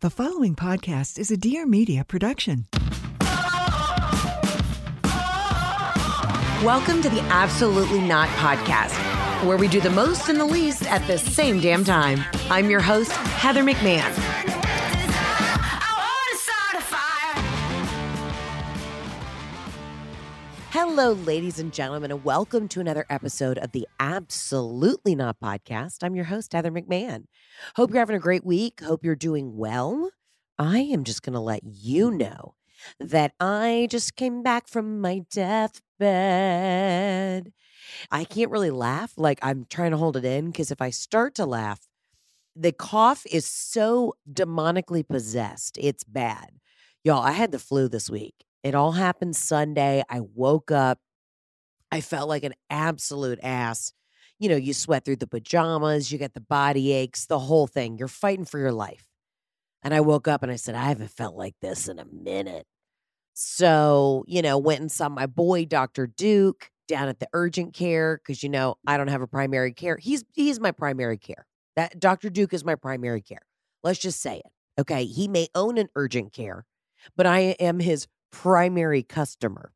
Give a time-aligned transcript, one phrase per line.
[0.00, 2.68] The following podcast is a Dear Media production.
[6.62, 8.94] Welcome to the Absolutely Not podcast,
[9.44, 12.22] where we do the most and the least at the same damn time.
[12.48, 14.14] I'm your host, Heather McMahon.
[20.80, 26.04] Hello, ladies and gentlemen, and welcome to another episode of the Absolutely Not podcast.
[26.04, 27.24] I'm your host, Heather McMahon.
[27.74, 28.80] Hope you're having a great week.
[28.80, 30.12] Hope you're doing well.
[30.56, 32.54] I am just going to let you know
[33.00, 35.82] that I just came back from my deathbed.
[38.12, 39.14] I can't really laugh.
[39.16, 41.88] Like I'm trying to hold it in because if I start to laugh,
[42.54, 45.76] the cough is so demonically possessed.
[45.80, 46.50] It's bad.
[47.02, 48.44] Y'all, I had the flu this week.
[48.68, 50.02] It all happened Sunday.
[50.10, 50.98] I woke up.
[51.90, 53.94] I felt like an absolute ass.
[54.38, 57.96] You know, you sweat through the pajamas, you get the body aches, the whole thing.
[57.96, 59.06] You're fighting for your life.
[59.82, 62.66] And I woke up and I said, I haven't felt like this in a minute.
[63.32, 66.06] So, you know, went and saw my boy, Dr.
[66.06, 69.96] Duke, down at the urgent care because you know I don't have a primary care.
[69.96, 71.46] He's he's my primary care.
[71.76, 72.28] That Dr.
[72.28, 73.46] Duke is my primary care.
[73.82, 74.52] Let's just say it.
[74.78, 75.06] Okay.
[75.06, 76.66] He may own an urgent care,
[77.16, 79.72] but I am his primary customer.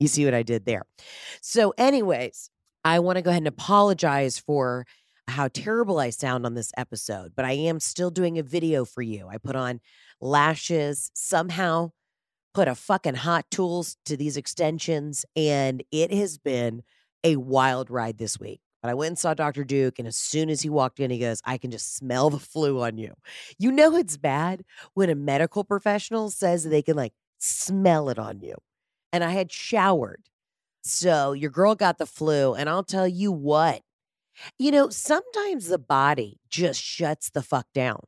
[0.00, 0.84] You see what I did there?
[1.40, 2.50] So, anyways,
[2.84, 4.86] I want to go ahead and apologize for
[5.28, 9.02] how terrible I sound on this episode, but I am still doing a video for
[9.02, 9.28] you.
[9.28, 9.80] I put on
[10.20, 11.90] lashes, somehow
[12.52, 16.82] put a fucking hot tools to these extensions, and it has been
[17.24, 18.60] a wild ride this week.
[18.82, 19.64] But I went and saw Dr.
[19.64, 22.38] Duke, and as soon as he walked in, he goes, I can just smell the
[22.38, 23.14] flu on you.
[23.58, 28.40] You know, it's bad when a medical professional says they can like smell it on
[28.40, 28.56] you.
[29.12, 30.22] And I had showered.
[30.82, 32.54] So your girl got the flu.
[32.54, 33.82] And I'll tell you what,
[34.58, 38.00] you know, sometimes the body just shuts the fuck down.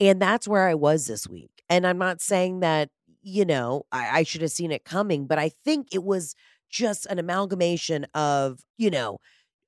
[0.00, 1.50] And that's where I was this week.
[1.68, 2.88] And I'm not saying that,
[3.22, 6.34] you know, I, I should have seen it coming, but I think it was
[6.70, 9.18] just an amalgamation of, you know,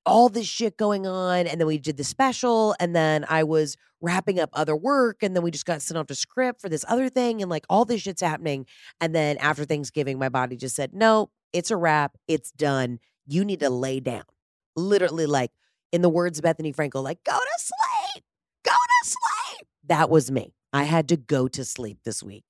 [0.08, 1.46] all this shit going on.
[1.46, 2.74] And then we did the special.
[2.80, 5.22] And then I was wrapping up other work.
[5.22, 7.42] And then we just got sent off to script for this other thing.
[7.42, 8.66] And like all this shit's happening.
[9.00, 12.16] And then after Thanksgiving, my body just said, no, it's a wrap.
[12.26, 12.98] It's done.
[13.26, 14.24] You need to lay down.
[14.74, 15.50] Literally, like
[15.92, 18.24] in the words of Bethenny Frankel, like, go to sleep,
[18.64, 19.68] go to sleep.
[19.86, 20.54] That was me.
[20.72, 22.44] I had to go to sleep this week.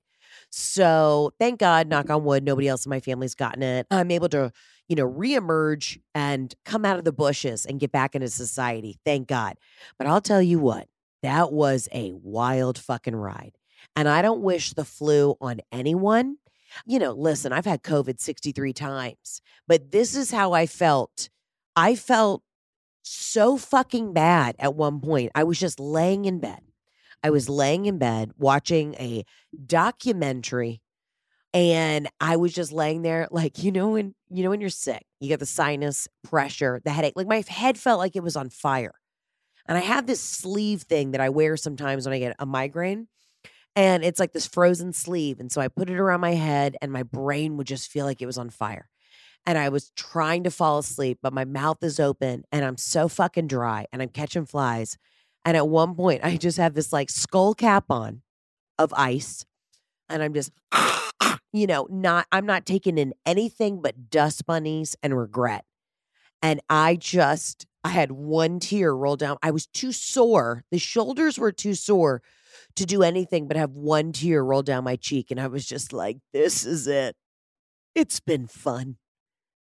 [0.50, 3.86] So thank God, knock on wood, nobody else in my family's gotten it.
[3.90, 4.52] I'm able to,
[4.88, 8.98] you know, reemerge and come out of the bushes and get back into society.
[9.04, 9.56] Thank God.
[9.98, 10.88] But I'll tell you what,
[11.22, 13.52] that was a wild fucking ride.
[13.94, 16.38] And I don't wish the flu on anyone.
[16.86, 21.28] You know, listen, I've had COVID 63 times, but this is how I felt.
[21.76, 22.42] I felt
[23.02, 25.32] so fucking bad at one point.
[25.34, 26.60] I was just laying in bed.
[27.22, 29.24] I was laying in bed watching a
[29.66, 30.80] documentary
[31.54, 35.04] and I was just laying there like you know when you know when you're sick,
[35.20, 37.14] you get the sinus pressure, the headache.
[37.16, 38.94] Like my head felt like it was on fire.
[39.66, 43.08] And I have this sleeve thing that I wear sometimes when I get a migraine.
[43.76, 45.40] And it's like this frozen sleeve.
[45.40, 48.22] And so I put it around my head and my brain would just feel like
[48.22, 48.88] it was on fire
[49.48, 53.08] and I was trying to fall asleep, but my mouth is open and I'm so
[53.08, 54.98] fucking dry and I'm catching flies.
[55.44, 58.20] And at one point, I just have this like skull cap on
[58.78, 59.46] of ice
[60.08, 60.52] and I'm just,
[61.52, 65.64] you know, not, I'm not taking in anything but dust bunnies and regret.
[66.42, 69.38] And I just, I had one tear roll down.
[69.42, 70.64] I was too sore.
[70.70, 72.22] The shoulders were too sore
[72.76, 75.30] to do anything but have one tear roll down my cheek.
[75.30, 77.16] And I was just like, this is it.
[77.94, 78.96] It's been fun.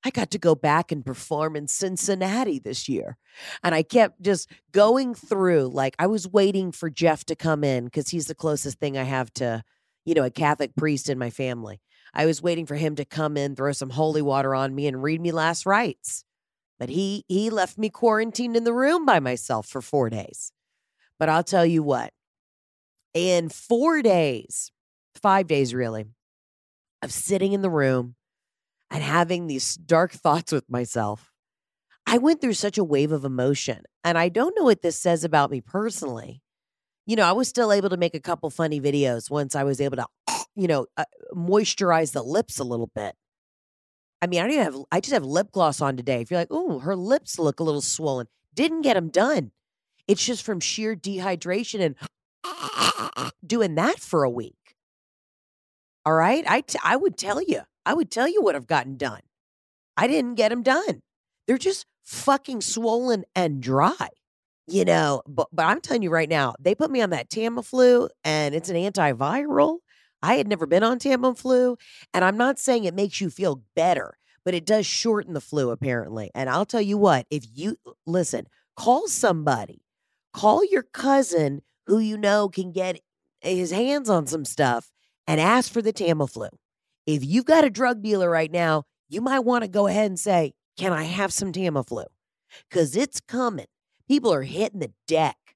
[0.06, 3.17] I got to go back and perform in Cincinnati this year.
[3.63, 7.85] And I kept just going through, like, I was waiting for Jeff to come in
[7.85, 9.63] because he's the closest thing I have to,
[10.05, 11.81] you know, a Catholic priest in my family.
[12.13, 15.01] I was waiting for him to come in, throw some holy water on me, and
[15.01, 16.23] read me last rites.
[16.79, 20.51] But he he left me quarantined in the room by myself for four days.
[21.19, 22.11] But I'll tell you what,
[23.13, 24.71] in four days,
[25.15, 26.06] five days really,
[27.01, 28.15] of sitting in the room
[28.91, 31.31] and having these dark thoughts with myself.
[32.06, 33.83] I went through such a wave of emotion.
[34.03, 36.43] And I don't know what this says about me personally.
[37.05, 39.81] You know, I was still able to make a couple funny videos once I was
[39.81, 40.05] able to,
[40.55, 43.15] you know, uh, moisturize the lips a little bit.
[44.21, 46.21] I mean, I don't even have, I just have lip gloss on today.
[46.21, 49.51] If you're like, oh, her lips look a little swollen, didn't get them done.
[50.07, 51.95] It's just from sheer dehydration
[52.44, 54.56] and doing that for a week.
[56.06, 56.45] All right.
[56.47, 57.61] I, t- I would tell you.
[57.85, 59.21] I would tell you what I've gotten done.
[59.97, 61.01] I didn't get them done.
[61.47, 64.07] They're just fucking swollen and dry.
[64.68, 68.10] You know, but, but I'm telling you right now, they put me on that Tamiflu
[68.24, 69.80] and it's an antiviral.
[70.21, 71.75] I had never been on Tamiflu,
[72.13, 75.69] and I'm not saying it makes you feel better, but it does shorten the flu
[75.69, 76.31] apparently.
[76.33, 77.75] And I'll tell you what, if you
[78.06, 79.81] listen, call somebody,
[80.33, 83.01] call your cousin who you know can get
[83.42, 84.92] his hands on some stuff
[85.27, 86.50] and ask for the Tamiflu.
[87.06, 90.19] If you've got a drug dealer right now, you might want to go ahead and
[90.19, 92.06] say, Can I have some Tamiflu?
[92.69, 93.66] Because it's coming.
[94.13, 95.56] People are hitting the deck.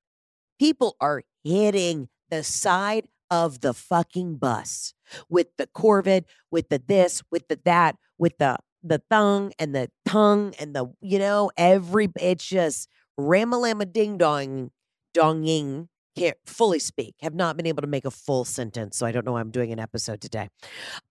[0.57, 4.95] People are hitting the side of the fucking bus
[5.30, 9.92] with the Corvid, with the this, with the that, with the the thong and the
[10.07, 12.89] tongue and the you know every it's just
[13.19, 14.71] ramalama ding dong
[15.15, 15.88] donging
[16.18, 19.25] can't fully speak have not been able to make a full sentence so i don't
[19.25, 20.48] know why i'm doing an episode today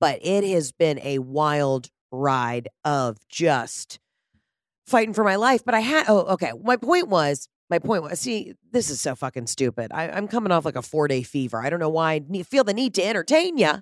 [0.01, 3.99] but it has been a wild ride of just
[4.87, 5.65] fighting for my life.
[5.65, 6.53] But I had, oh, okay.
[6.63, 9.91] My point was, my point was, see, this is so fucking stupid.
[9.93, 11.61] I, am coming off like a four day fever.
[11.65, 13.75] I don't know why I feel the need to entertain you,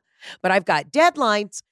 [0.42, 1.62] but I've got deadlines.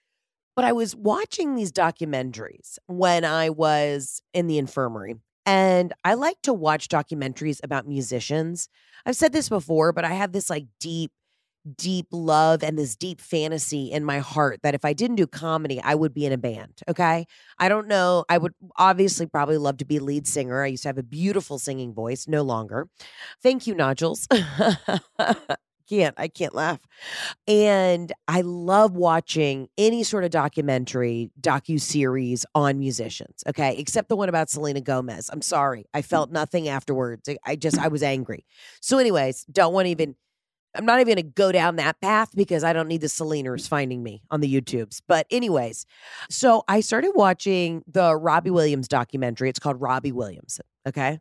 [0.54, 5.16] But I was watching these documentaries when I was in the infirmary.
[5.46, 8.68] And I like to watch documentaries about musicians.
[9.06, 11.10] I've said this before, but I have this like deep
[11.76, 15.80] deep love and this deep fantasy in my heart that if I didn't do comedy,
[15.80, 16.80] I would be in a band.
[16.88, 17.26] Okay.
[17.58, 18.24] I don't know.
[18.28, 20.62] I would obviously probably love to be lead singer.
[20.62, 22.88] I used to have a beautiful singing voice, no longer.
[23.42, 24.26] Thank you, nodules.
[25.88, 26.80] can't I can't laugh.
[27.46, 33.76] And I love watching any sort of documentary, docu series on musicians, okay?
[33.76, 35.28] Except the one about Selena Gomez.
[35.32, 35.86] I'm sorry.
[35.92, 37.28] I felt nothing afterwards.
[37.44, 38.46] I just I was angry.
[38.80, 40.16] So anyways, don't want to even
[40.74, 43.62] I'm not even going to go down that path because I don't need the Seleners
[43.62, 43.68] mm.
[43.68, 45.02] finding me on the YouTubes.
[45.06, 45.86] But, anyways,
[46.30, 49.48] so I started watching the Robbie Williams documentary.
[49.48, 50.60] It's called Robbie Williams.
[50.86, 51.20] Okay.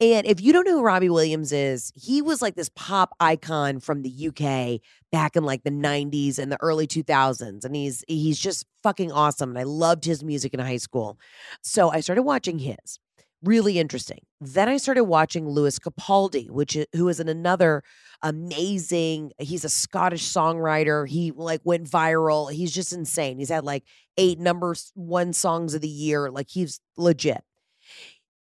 [0.00, 3.80] And if you don't know who Robbie Williams is, he was like this pop icon
[3.80, 4.80] from the UK
[5.10, 7.64] back in like the 90s and the early 2000s.
[7.64, 9.50] And he's he's just fucking awesome.
[9.50, 11.18] And I loved his music in high school.
[11.62, 12.98] So I started watching his
[13.42, 14.20] really interesting.
[14.40, 17.82] Then I started watching Lewis Capaldi, which is, who is an, another
[18.22, 19.32] amazing.
[19.38, 21.08] He's a Scottish songwriter.
[21.08, 22.52] He like went viral.
[22.52, 23.38] He's just insane.
[23.38, 23.84] He's had like
[24.16, 26.30] eight number one songs of the year.
[26.30, 27.42] Like he's legit.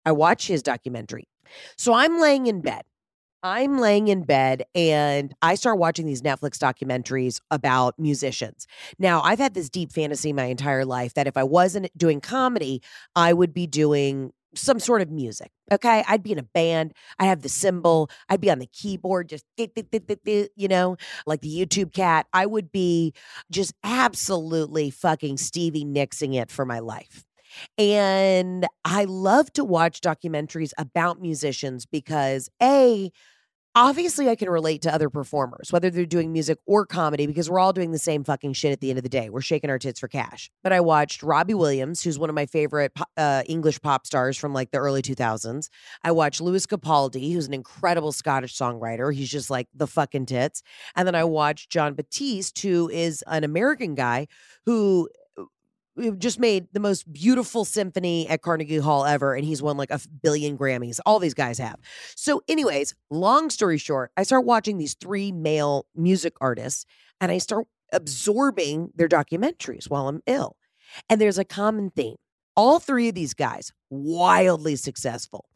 [0.05, 1.29] I watched his documentary.
[1.77, 2.83] So I'm laying in bed.
[3.43, 8.67] I'm laying in bed and I start watching these Netflix documentaries about musicians.
[8.99, 12.83] Now, I've had this deep fantasy my entire life that if I wasn't doing comedy,
[13.15, 15.51] I would be doing some sort of music.
[15.71, 16.05] Okay.
[16.09, 16.93] I'd be in a band.
[17.19, 18.11] I have the cymbal.
[18.29, 22.27] I'd be on the keyboard, just, you know, like the YouTube cat.
[22.33, 23.13] I would be
[23.51, 27.25] just absolutely fucking Stevie Nixing it for my life.
[27.79, 33.11] And I love to watch documentaries about musicians because A,
[33.77, 37.59] obviously I can relate to other performers, whether they're doing music or comedy, because we're
[37.59, 39.29] all doing the same fucking shit at the end of the day.
[39.29, 40.51] We're shaking our tits for cash.
[40.65, 44.55] But I watched Robbie Williams, who's one of my favorite uh, English pop stars from
[44.55, 45.69] like the early 2000s.
[46.03, 49.15] I watched Lewis Capaldi, who's an incredible Scottish songwriter.
[49.15, 50.63] He's just like the fucking tits.
[50.97, 54.27] And then I watched Jon Batiste, who is an American guy
[54.65, 55.11] who
[56.19, 60.01] just made the most beautiful symphony at Carnegie Hall ever, and he's won like a
[60.23, 61.01] billion Grammys.
[61.07, 61.77] All these guys have.
[62.15, 66.85] So, anyways, long story short, I start watching these three male music artists,
[67.21, 70.57] and I start absorbing their documentaries while I'm ill.
[71.09, 72.17] And there's a common theme.
[72.57, 75.47] All three of these guys, wildly successful,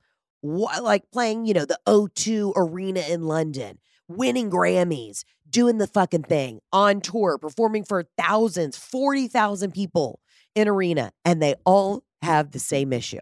[0.43, 3.79] like playing, you know, the O2 Arena in London,
[4.09, 10.21] winning Grammys, doing the fucking thing on tour, performing for thousands, 40,000 people
[10.55, 13.21] in arena, and they all have the same issue.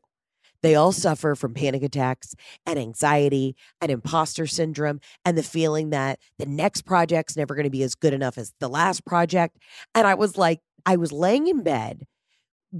[0.62, 2.34] They all suffer from panic attacks
[2.66, 7.70] and anxiety and imposter syndrome and the feeling that the next project's never going to
[7.70, 9.56] be as good enough as the last project.
[9.94, 12.06] And I was like, I was laying in bed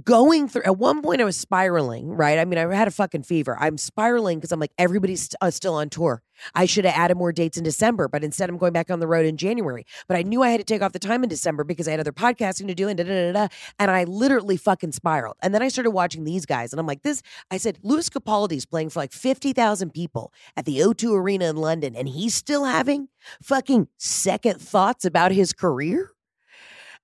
[0.03, 2.37] going through at one point i was spiraling right?
[2.37, 3.57] I mean i had a fucking fever.
[3.59, 6.21] I'm spiraling because i'm like everybody's uh, still on tour.
[6.55, 9.07] I should have added more dates in december but instead i'm going back on the
[9.07, 9.85] road in january.
[10.07, 11.99] But i knew i had to take off the time in december because i had
[11.99, 13.47] other podcasting to do and da da da da
[13.79, 15.37] and i literally fucking spiraled.
[15.41, 18.65] And then i started watching these guys and i'm like this i said Lewis Capaldi's
[18.65, 23.07] playing for like 50,000 people at the o2 arena in london and he's still having
[23.41, 26.11] fucking second thoughts about his career?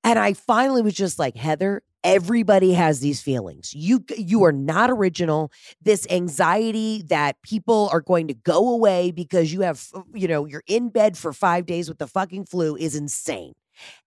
[0.04, 3.74] And I finally was just like, Heather, everybody has these feelings.
[3.74, 5.52] You you are not original.
[5.82, 10.46] This anxiety that people are going to go away because you have uh, you know,
[10.46, 13.54] you're in bed for 5 days with the fucking flu is insane.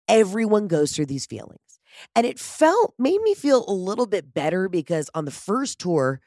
[0.08, 1.60] Everyone goes through these feelings.
[2.14, 6.20] And it felt made me feel a little bit better because on the first tour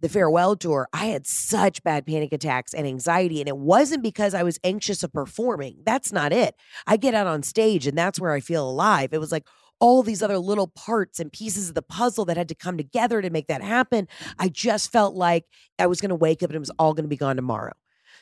[0.00, 3.40] the farewell tour, I had such bad panic attacks and anxiety.
[3.40, 5.78] And it wasn't because I was anxious of performing.
[5.84, 6.54] That's not it.
[6.86, 9.12] I get out on stage and that's where I feel alive.
[9.12, 9.46] It was like
[9.80, 13.22] all these other little parts and pieces of the puzzle that had to come together
[13.22, 14.08] to make that happen.
[14.38, 15.44] I just felt like
[15.78, 17.72] I was going to wake up and it was all going to be gone tomorrow.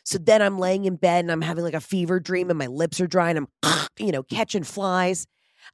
[0.04, 2.68] So then I'm laying in bed and I'm having like a fever dream and my
[2.68, 5.26] lips are dry and I'm, you know, catching flies.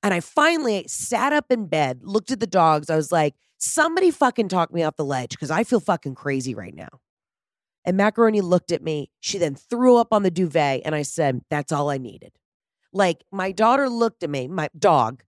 [0.02, 2.88] And I finally sat up in bed, looked at the dogs.
[2.88, 6.54] I was like, somebody fucking talk me off the ledge because I feel fucking crazy
[6.54, 6.88] right now.
[7.84, 9.10] And Macaroni looked at me.
[9.20, 12.32] She then threw up on the duvet and I said, that's all I needed.
[12.92, 15.24] Like my daughter looked at me, my dog,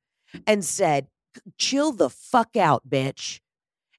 [0.46, 1.08] and said,
[1.58, 3.40] chill the fuck out, bitch.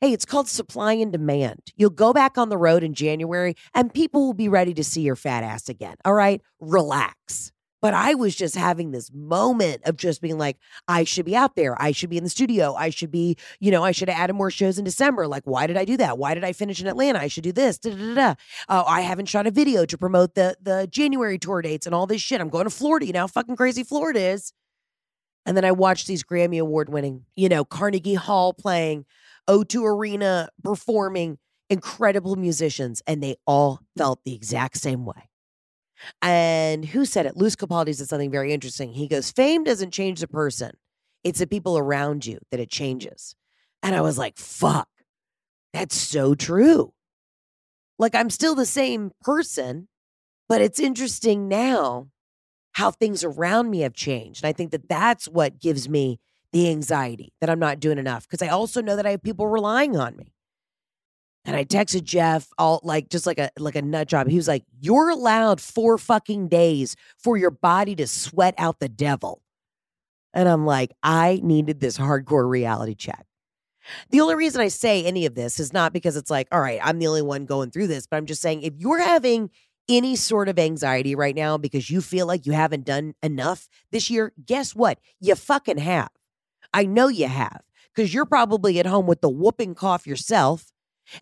[0.02, 1.72] Hey, it's called supply and demand.
[1.76, 5.02] You'll go back on the road in January and people will be ready to see
[5.02, 5.96] your fat ass again.
[6.04, 7.52] All right, relax.
[7.82, 11.56] But I was just having this moment of just being like, I should be out
[11.56, 11.80] there.
[11.80, 12.74] I should be in the studio.
[12.74, 15.28] I should be, you know, I should have added more shows in December.
[15.28, 16.18] Like, why did I do that?
[16.18, 17.20] Why did I finish in Atlanta?
[17.20, 17.78] I should do this.
[17.78, 18.36] Da, da, da.
[18.68, 22.08] Uh, I haven't shot a video to promote the the January tour dates and all
[22.08, 22.42] this shit.
[22.42, 23.06] I'm going to Florida.
[23.06, 24.52] You know how fucking crazy Florida is.
[25.46, 29.06] And then I watched these Grammy Award winning, you know, Carnegie Hall playing,
[29.48, 31.38] O2 Arena performing,
[31.70, 35.30] incredible musicians, and they all felt the exact same way.
[36.22, 37.38] And who said it?
[37.38, 38.94] Lewis Capaldi said something very interesting.
[38.94, 40.72] He goes, Fame doesn't change the person,
[41.24, 43.36] it's the people around you that it changes.
[43.82, 44.90] And I was like, fuck,
[45.74, 46.94] that's so true.
[48.00, 49.88] Like, I'm still the same person,
[50.50, 52.08] but it's interesting now
[52.76, 54.44] how things around me have changed.
[54.44, 56.20] And I think that that's what gives me
[56.52, 59.48] the anxiety that I'm not doing enough because I also know that I have people
[59.48, 60.34] relying on me.
[61.46, 64.28] And I texted Jeff all like just like a like a nut job.
[64.28, 68.90] He was like, "You're allowed four fucking days for your body to sweat out the
[68.90, 69.42] devil."
[70.34, 73.26] And I'm like, I needed this hardcore reality check.
[74.10, 76.80] The only reason I say any of this is not because it's like, all right,
[76.84, 79.50] I'm the only one going through this, but I'm just saying if you're having
[79.88, 84.10] any sort of anxiety right now because you feel like you haven't done enough this
[84.10, 85.00] year, guess what?
[85.20, 86.10] You fucking have.
[86.74, 87.62] I know you have
[87.94, 90.72] because you're probably at home with the whooping cough yourself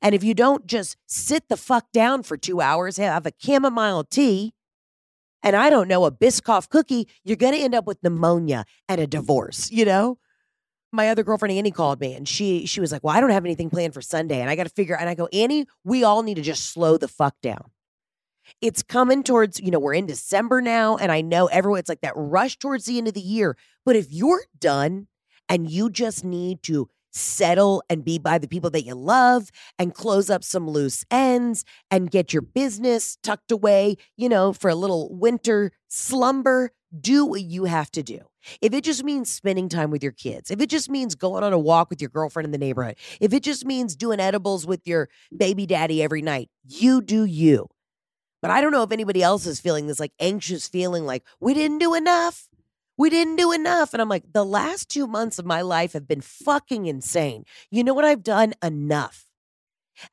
[0.02, 4.04] and if you don't just sit the fuck down for two hours, have a chamomile
[4.04, 4.54] tea,
[5.42, 9.02] and I don't know, a Biscoff cookie, you're going to end up with pneumonia and
[9.02, 10.18] a divorce, you know?
[10.92, 13.46] My other girlfriend Annie called me and she she was like, "Well, I don't have
[13.46, 16.22] anything planned for Sunday and I got to figure." And I go, "Annie, we all
[16.22, 17.72] need to just slow the fuck down."
[18.62, 22.02] It's coming towards, you know, we're in December now and I know everyone it's like
[22.02, 25.08] that rush towards the end of the year, but if you're done
[25.50, 29.94] and you just need to settle and be by the people that you love and
[29.94, 34.76] close up some loose ends and get your business tucked away, you know, for a
[34.76, 36.72] little winter slumber.
[37.00, 38.20] Do what you have to do.
[38.62, 41.54] If it just means spending time with your kids, if it just means going on
[41.54, 44.86] a walk with your girlfriend in the neighborhood, if it just means doing edibles with
[44.86, 47.68] your baby daddy every night, you do you.
[48.44, 51.56] But I don't know if anybody else is feeling this like anxious feeling like we
[51.56, 52.48] didn't do enough
[52.98, 53.94] we didn't do enough.
[53.94, 57.46] And I'm like, the last two months of my life have been fucking insane.
[57.72, 58.54] You know what I've done?
[58.64, 59.26] Enough.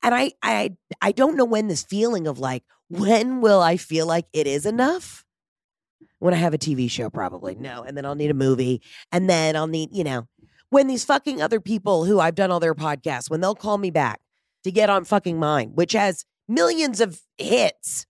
[0.03, 4.07] And I I I don't know when this feeling of like, when will I feel
[4.07, 5.25] like it is enough?
[6.19, 7.55] When I have a TV show, probably.
[7.55, 7.83] No.
[7.83, 8.83] And then I'll need a movie.
[9.11, 10.27] And then I'll need, you know,
[10.69, 13.91] when these fucking other people who I've done all their podcasts, when they'll call me
[13.91, 14.21] back
[14.65, 18.07] to get on fucking mine, which has millions of hits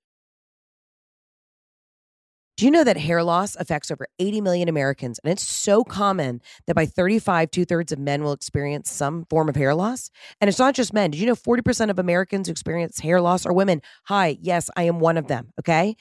[2.60, 5.18] do you know that hair loss affects over 80 million Americans?
[5.24, 9.48] And it's so common that by 35, two thirds of men will experience some form
[9.48, 10.10] of hair loss.
[10.42, 11.10] And it's not just men.
[11.10, 13.80] Did you know 40% of Americans who experience hair loss are women?
[14.08, 15.54] Hi, yes, I am one of them.
[15.58, 15.96] Okay.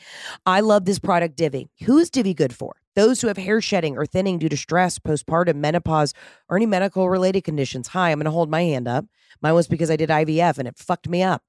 [0.45, 1.69] I love this product, Divi.
[1.85, 2.75] Who's Divi good for?
[2.93, 6.13] Those who have hair shedding or thinning due to stress, postpartum, menopause,
[6.49, 7.87] or any medical related conditions.
[7.87, 9.05] Hi, I'm going to hold my hand up.
[9.41, 11.41] Mine was because I did IVF and it fucked me up.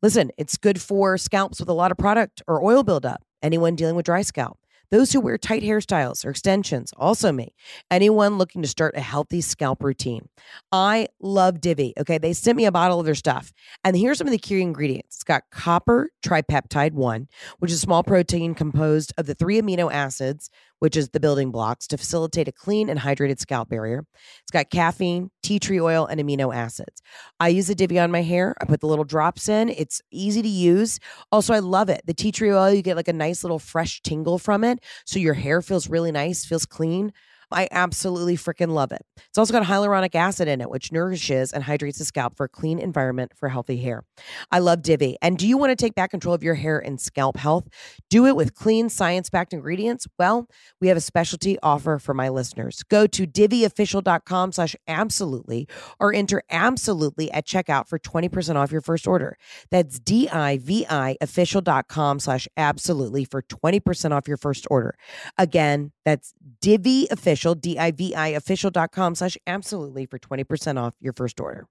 [0.00, 3.94] Listen, it's good for scalps with a lot of product or oil buildup anyone dealing
[3.94, 4.58] with dry scalp.
[4.90, 7.54] Those who wear tight hairstyles or extensions, also me.
[7.90, 10.28] Anyone looking to start a healthy scalp routine.
[10.70, 11.92] I love Divi.
[11.98, 12.18] Okay.
[12.18, 13.52] They sent me a bottle of their stuff.
[13.84, 17.26] And here's some of the key ingredients it's got copper tripeptide 1,
[17.58, 21.50] which is a small protein composed of the three amino acids which is the building
[21.50, 24.04] blocks to facilitate a clean and hydrated scalp barrier.
[24.42, 27.02] It's got caffeine, tea tree oil, and amino acids.
[27.40, 28.54] I use the Divi on my hair.
[28.60, 29.68] I put the little drops in.
[29.70, 30.98] It's easy to use.
[31.32, 32.02] Also, I love it.
[32.06, 34.80] The tea tree oil, you get like a nice little fresh tingle from it.
[35.04, 37.12] So your hair feels really nice, feels clean.
[37.50, 39.02] I absolutely freaking love it.
[39.28, 42.48] It's also got hyaluronic acid in it, which nourishes and hydrates the scalp for a
[42.48, 44.04] clean environment for healthy hair.
[44.50, 45.16] I love Divi.
[45.22, 47.68] And do you want to take back control of your hair and scalp health?
[48.10, 50.06] Do it with clean, science backed ingredients?
[50.18, 50.48] Well,
[50.80, 52.82] we have a specialty offer for my listeners.
[52.84, 55.68] Go to diviofficial.com slash absolutely
[56.00, 59.36] or enter absolutely at checkout for 20% off your first order.
[59.70, 64.96] That's D-I-V-I official.com slash absolutely for 20% off your first order.
[65.38, 71.66] Again, that's Divi official, D-I-V-I official.com slash absolutely for 20% off your first order.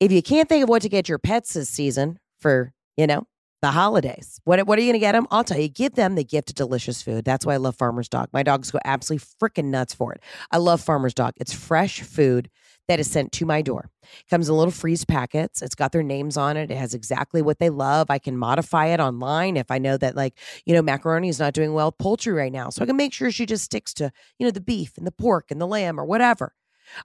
[0.00, 3.26] If you can't think of what to get your pets this season for, you know,
[3.62, 4.40] the holidays.
[4.44, 5.28] What, what are you going to get them?
[5.30, 7.24] I'll tell you, give them the gift of delicious food.
[7.24, 8.28] That's why I love Farmer's Dog.
[8.32, 10.20] My dogs go absolutely freaking nuts for it.
[10.50, 11.34] I love Farmer's Dog.
[11.36, 12.50] It's fresh food
[12.88, 13.90] that is sent to my door.
[14.02, 15.62] It comes in little freeze packets.
[15.62, 16.70] It's got their names on it.
[16.70, 18.10] It has exactly what they love.
[18.10, 21.54] I can modify it online if I know that, like, you know, macaroni is not
[21.54, 22.70] doing well with poultry right now.
[22.70, 25.12] So I can make sure she just sticks to, you know, the beef and the
[25.12, 26.54] pork and the lamb or whatever.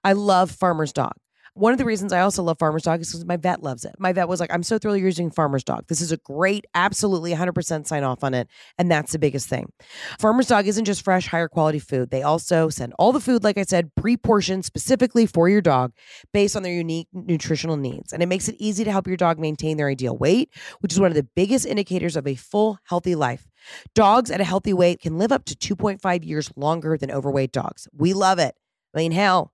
[0.03, 1.13] I love Farmer's Dog.
[1.57, 3.95] One of the reasons I also love Farmer's Dog is because my vet loves it.
[3.97, 5.87] My vet was like, I'm so thrilled you're using Farmer's Dog.
[5.87, 8.47] This is a great, absolutely 100% sign off on it.
[8.77, 9.71] And that's the biggest thing.
[10.19, 12.11] Farmer's Dog isn't just fresh, higher quality food.
[12.11, 15.93] They also send all the food, like I said, pre portioned specifically for your dog
[16.31, 18.13] based on their unique nutritional needs.
[18.13, 20.99] And it makes it easy to help your dog maintain their ideal weight, which is
[20.99, 23.47] one of the biggest indicators of a full, healthy life.
[23.95, 27.87] Dogs at a healthy weight can live up to 2.5 years longer than overweight dogs.
[27.91, 28.53] We love it.
[28.93, 29.53] I mean, hell,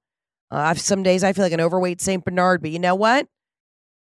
[0.53, 2.24] uh, some days I feel like an overweight St.
[2.24, 3.27] Bernard, but you know what?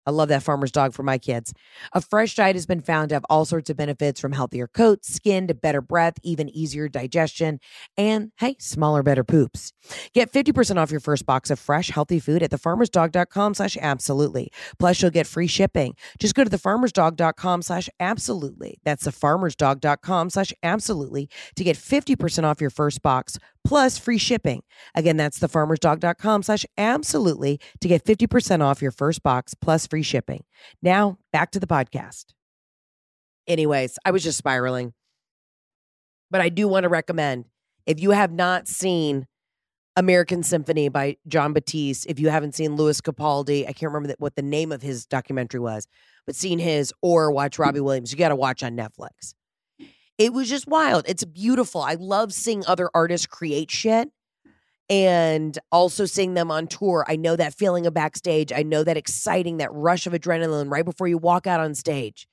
[0.05, 1.53] I love that farmer's dog for my kids.
[1.93, 5.13] A fresh diet has been found to have all sorts of benefits from healthier coats,
[5.13, 7.59] skin to better breath, even easier digestion,
[7.97, 9.73] and hey, smaller, better poops.
[10.13, 14.51] Get 50% off your first box of fresh, healthy food at thefarmersdog.com slash absolutely.
[14.79, 15.93] Plus, you'll get free shipping.
[16.19, 18.79] Just go to thefarmersdog.com slash absolutely.
[18.83, 24.63] That's thefarmersdog.com slash absolutely to get 50% off your first box plus free shipping.
[24.95, 30.43] Again, that's thefarmersdog.com slash absolutely to get 50% off your first box plus free shipping.
[30.81, 32.25] Now, back to the podcast.
[33.47, 34.93] Anyways, I was just spiraling.
[36.29, 37.45] But I do want to recommend
[37.85, 39.27] if you have not seen
[39.97, 44.35] American Symphony by Jon Batiste, if you haven't seen Lewis Capaldi, I can't remember what
[44.35, 45.87] the name of his documentary was,
[46.25, 49.33] but seen his or watch Robbie Williams, you got to watch on Netflix.
[50.21, 51.05] It was just wild.
[51.07, 51.81] It's beautiful.
[51.81, 54.07] I love seeing other artists create shit
[54.87, 57.03] and also seeing them on tour.
[57.07, 58.53] I know that feeling of backstage.
[58.53, 62.27] I know that exciting, that rush of adrenaline right before you walk out on stage.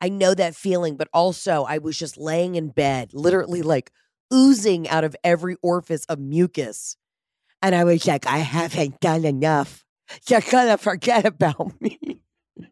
[0.00, 3.90] I know that feeling, but also I was just laying in bed, literally like
[4.32, 6.96] oozing out of every orifice of mucus.
[7.60, 9.84] And I was like, I haven't done enough.
[10.28, 12.20] You're gonna forget about me.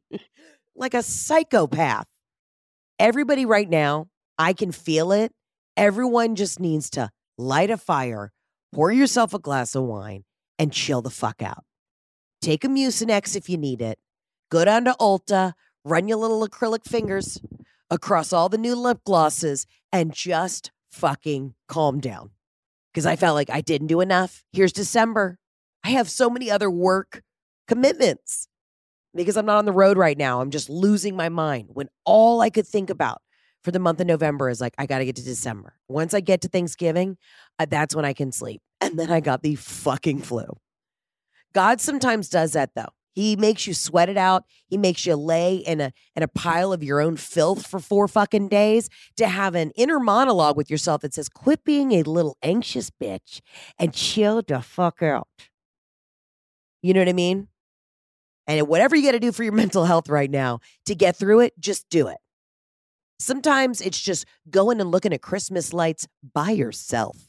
[0.77, 2.07] like a psychopath.
[3.01, 4.07] Everybody right now,
[4.41, 5.33] I can feel it.
[5.77, 8.33] Everyone just needs to light a fire
[8.73, 10.25] pour yourself a glass of wine
[10.59, 11.65] and chill the fuck out.
[12.41, 13.99] Take a Mucinex if you need it.
[14.51, 15.53] Go down to Ulta,
[15.85, 17.39] run your little acrylic fingers
[17.91, 22.31] across all the new lip glosses, and just fucking calm down.
[22.95, 24.43] Because I felt like I didn't do enough.
[24.55, 25.39] Here's December.
[25.85, 27.23] I have so many other work
[27.69, 28.49] commitments
[29.15, 30.41] because I'm not on the road right now.
[30.41, 33.21] I'm just losing my mind when all I could think about
[33.63, 35.75] for the month of November is like, I got to get to December.
[35.89, 37.19] Once I get to Thanksgiving,
[37.59, 38.63] uh, that's when I can sleep.
[38.83, 40.47] And then I got the fucking flu.
[41.53, 42.89] God sometimes does that though.
[43.13, 44.45] He makes you sweat it out.
[44.69, 48.09] He makes you lay in a in a pile of your own filth for four
[48.09, 52.39] fucking days to have an inner monologue with yourself that says, "Quit being a little
[52.43, 53.43] anxious bitch
[53.79, 55.29] and chill the fuck out."
[56.83, 57.49] You know what I mean?
[58.47, 61.41] And whatever you got to do for your mental health right now to get through
[61.41, 62.19] it, just do it.
[63.21, 67.29] Sometimes it's just going and looking at Christmas lights by yourself.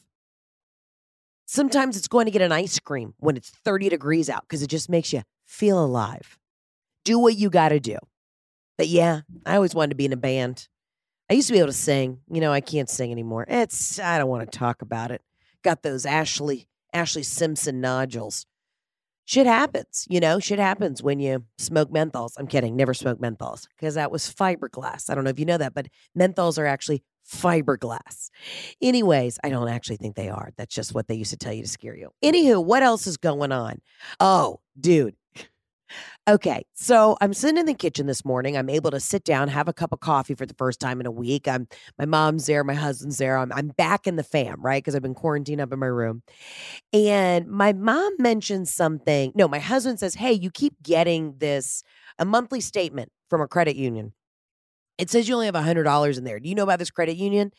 [1.44, 4.68] Sometimes it's going to get an ice cream when it's 30 degrees out because it
[4.68, 6.38] just makes you feel alive.
[7.04, 7.98] Do what you got to do.
[8.78, 10.66] But yeah, I always wanted to be in a band.
[11.28, 12.20] I used to be able to sing.
[12.30, 13.44] You know, I can't sing anymore.
[13.46, 15.20] It's I don't want to talk about it.
[15.62, 18.46] Got those Ashlee Ashlee Simpson nodules
[19.32, 22.32] shit happens, you know, shit happens when you smoke menthols.
[22.36, 25.08] I'm kidding, never smoke menthols because that was fiberglass.
[25.08, 28.28] I don't know if you know that, but menthols are actually fiberglass.
[28.82, 30.50] Anyways, I don't actually think they are.
[30.58, 32.10] That's just what they used to tell you to scare you.
[32.22, 33.80] Anywho, what else is going on?
[34.20, 35.14] Oh, dude,
[36.28, 38.56] Okay, so I'm sitting in the kitchen this morning.
[38.56, 41.06] I'm able to sit down, have a cup of coffee for the first time in
[41.06, 41.48] a week.
[41.48, 41.66] I'm
[41.98, 43.36] my mom's there, my husband's there.
[43.38, 44.82] I'm I'm back in the fam, right?
[44.82, 46.22] Because I've been quarantined up in my room.
[46.92, 49.32] And my mom mentioned something.
[49.34, 51.82] No, my husband says, "Hey, you keep getting this
[52.18, 54.12] a monthly statement from a credit union."
[54.98, 56.38] It says you only have $100 in there.
[56.38, 57.50] Do you know about this credit union?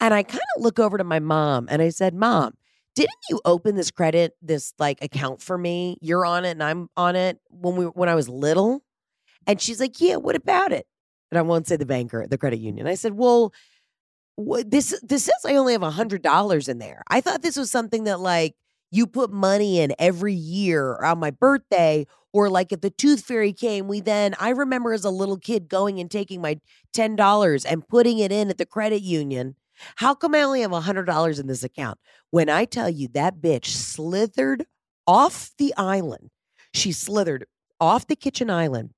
[0.00, 2.54] And I kind of look over to my mom and I said, Mom,
[2.96, 5.98] didn't you open this credit, this like account for me?
[6.00, 8.82] You're on it and I'm on it when we when I was little.
[9.46, 10.86] And she's like, Yeah, what about it?
[11.30, 12.86] And I won't say the banker, the credit union.
[12.88, 13.52] I said, Well,
[14.36, 17.02] what, this this says I only have a hundred dollars in there.
[17.10, 18.54] I thought this was something that like
[18.90, 23.52] you put money in every year on my birthday or like if the tooth fairy
[23.52, 26.56] came we then i remember as a little kid going and taking my
[26.94, 29.56] $10 and putting it in at the credit union
[29.96, 31.98] how come i only have $100 in this account
[32.30, 34.66] when i tell you that bitch slithered
[35.06, 36.30] off the island
[36.74, 37.46] she slithered
[37.80, 38.90] off the kitchen island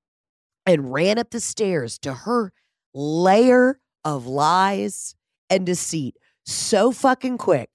[0.65, 2.53] and ran up the stairs to her
[2.93, 5.15] layer of lies
[5.49, 6.15] and deceit
[6.45, 7.69] so fucking quick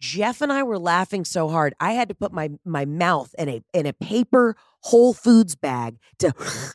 [0.00, 1.74] Jeff and I were laughing so hard.
[1.80, 5.98] I had to put my my mouth in a in a paper Whole Foods bag
[6.18, 6.32] to,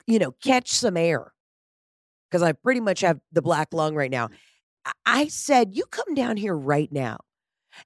[0.08, 1.34] you know, catch some air
[2.30, 4.30] because I pretty much have the black lung right now.
[5.06, 7.20] I said, "You come down here right now."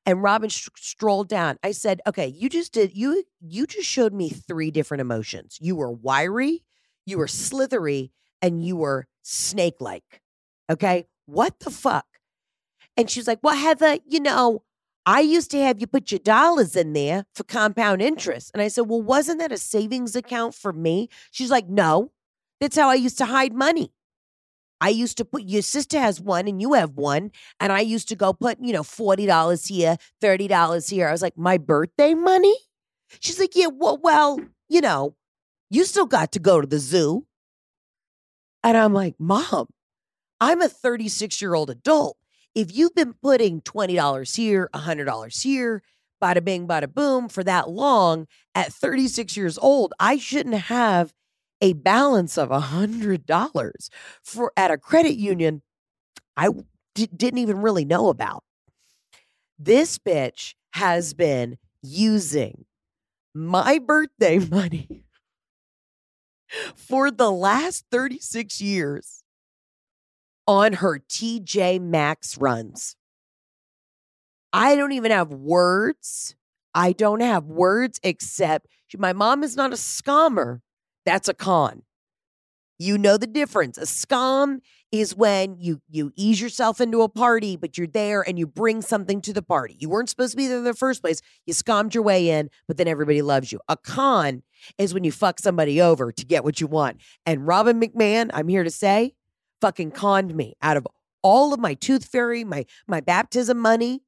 [0.05, 1.57] And Robin sh- strolled down.
[1.63, 5.57] I said, "Okay, you just did you you just showed me three different emotions.
[5.61, 6.63] You were wiry,
[7.05, 10.21] you were slithery, and you were snake-like.
[10.69, 11.07] Okay?
[11.25, 12.05] What the fuck?"
[12.97, 14.63] And she's like, "Well, Heather, you know,
[15.07, 18.51] I used to have you put your dollars in there for compound interest.
[18.53, 21.07] And I said, Well, wasn't that a savings account for me?
[21.31, 22.11] She's like, No,
[22.59, 23.93] that's how I used to hide money.
[24.79, 27.31] I used to put your sister has one and you have one.
[27.59, 31.07] And I used to go put, you know, $40 here, $30 here.
[31.07, 32.55] I was like, My birthday money?
[33.19, 35.15] She's like, Yeah, well, well, you know,
[35.69, 37.25] you still got to go to the zoo.
[38.63, 39.67] And I'm like, Mom,
[40.39, 42.17] I'm a 36 year old adult
[42.57, 45.83] if you've been putting $20 here, $100 here,
[46.19, 51.13] bada bing, bada boom for that long at 36 years old, I shouldn't have
[51.61, 53.89] a balance of $100
[54.23, 55.61] for at a credit union
[56.37, 56.49] I
[56.95, 58.43] d- didn't even really know about.
[59.59, 62.65] This bitch has been using
[63.33, 65.03] my birthday money
[66.75, 69.23] for the last 36 years
[70.47, 72.95] on her TJ Maxx runs.
[74.53, 76.35] I don't even have words.
[76.73, 78.67] I don't have words except
[78.97, 80.61] my mom is not a scammer.
[81.07, 81.83] That's a con.
[82.77, 83.77] You know the difference.
[83.77, 84.59] A scam
[84.91, 88.81] is when you you ease yourself into a party, but you're there and you bring
[88.81, 89.77] something to the party.
[89.79, 91.21] You weren't supposed to be there in the first place.
[91.45, 93.61] You scammed your way in, but then everybody loves you.
[93.69, 94.43] A con
[94.77, 96.99] is when you fuck somebody over to get what you want.
[97.25, 99.13] And Robin McMahon, I'm here to say,
[99.61, 100.85] fucking conned me out of
[101.23, 104.01] all of my tooth fairy, my my baptism money.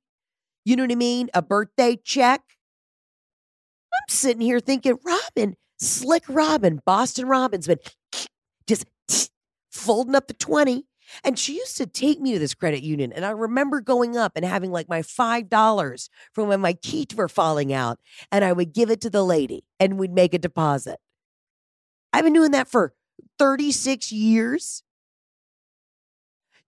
[0.66, 1.30] You know what I mean?
[1.34, 2.42] A birthday check.
[3.94, 7.80] I'm sitting here thinking, Robin, slick Robin, Boston Robin's been
[8.68, 8.86] just
[9.72, 10.86] folding up the 20.
[11.24, 13.12] And she used to take me to this credit union.
[13.12, 17.28] And I remember going up and having like my $5 from when my teeth were
[17.28, 18.00] falling out.
[18.32, 21.00] And I would give it to the lady and we'd make a deposit.
[22.14, 22.94] I've been doing that for
[23.40, 24.84] 36 years.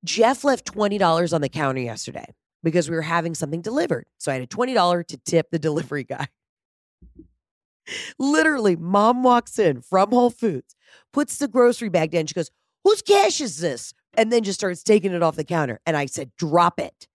[0.03, 4.05] Jeff left $20 on the counter yesterday because we were having something delivered.
[4.17, 6.27] So I had a $20 to tip the delivery guy.
[8.19, 10.75] Literally, mom walks in from Whole Foods,
[11.13, 12.27] puts the grocery bag down.
[12.27, 12.51] She goes,
[12.83, 13.93] Whose cash is this?
[14.15, 15.79] And then just starts taking it off the counter.
[15.85, 17.07] And I said, Drop it.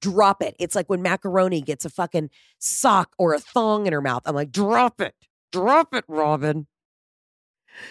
[0.00, 0.56] Drop it.
[0.58, 4.22] It's like when macaroni gets a fucking sock or a thong in her mouth.
[4.24, 5.14] I'm like, Drop it.
[5.52, 6.66] Drop it, Robin.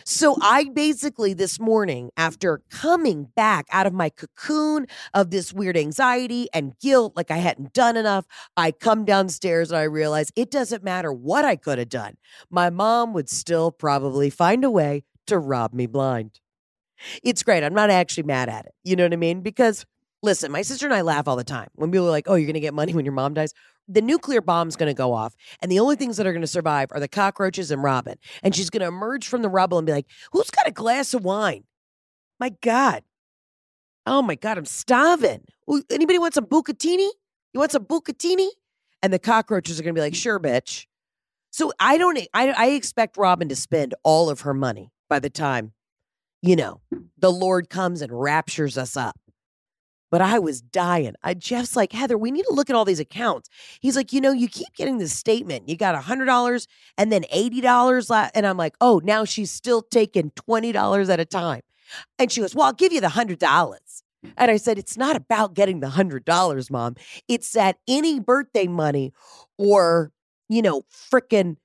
[0.05, 5.77] So I basically this morning, after coming back out of my cocoon of this weird
[5.77, 8.25] anxiety and guilt, like I hadn't done enough,
[8.57, 12.17] I come downstairs and I realize it doesn't matter what I could have done.
[12.49, 16.39] My mom would still probably find a way to rob me blind.
[17.23, 17.63] It's great.
[17.63, 18.73] I'm not actually mad at it.
[18.83, 19.41] You know what I mean?
[19.41, 19.85] Because
[20.21, 22.47] listen, my sister and I laugh all the time when people are like, oh, you're
[22.47, 23.53] going to get money when your mom dies
[23.89, 26.47] the nuclear bomb's going to go off, and the only things that are going to
[26.47, 28.17] survive are the cockroaches and Robin.
[28.43, 31.13] And she's going to emerge from the rubble and be like, "Who's got a glass
[31.13, 31.63] of wine?"
[32.39, 33.03] My God,
[34.05, 35.43] oh my God, I'm starving.
[35.91, 37.09] Anybody want some bucatini?
[37.53, 38.49] You want some bucatini?
[39.01, 40.85] And the cockroaches are going to be like, "Sure, bitch."
[41.51, 42.17] So I don't.
[42.33, 45.73] I, I expect Robin to spend all of her money by the time,
[46.41, 46.81] you know,
[47.17, 49.19] the Lord comes and raptures us up
[50.11, 51.13] but I was dying.
[51.23, 53.49] I, Jeff's like, Heather, we need to look at all these accounts.
[53.79, 55.69] He's like, you know, you keep getting this statement.
[55.69, 56.67] You got a hundred dollars
[56.97, 58.29] and then eighty dollars, la-.
[58.33, 61.61] and I'm like, oh, now she's still taking twenty dollars at a time.
[62.17, 64.03] And she goes, well, I'll give you the hundred dollars.
[64.25, 64.33] Mm.
[64.37, 66.95] And I said, it's not about getting the hundred dollars, mom.
[67.27, 69.13] It's that any birthday money
[69.57, 70.11] or
[70.49, 71.57] you know, freaking.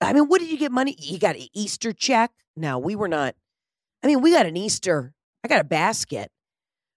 [0.00, 0.96] I mean, what did you get money?
[0.98, 2.32] You got an Easter check?
[2.56, 3.36] No, we were not.
[4.02, 6.30] I mean, we got an Easter I got a basket,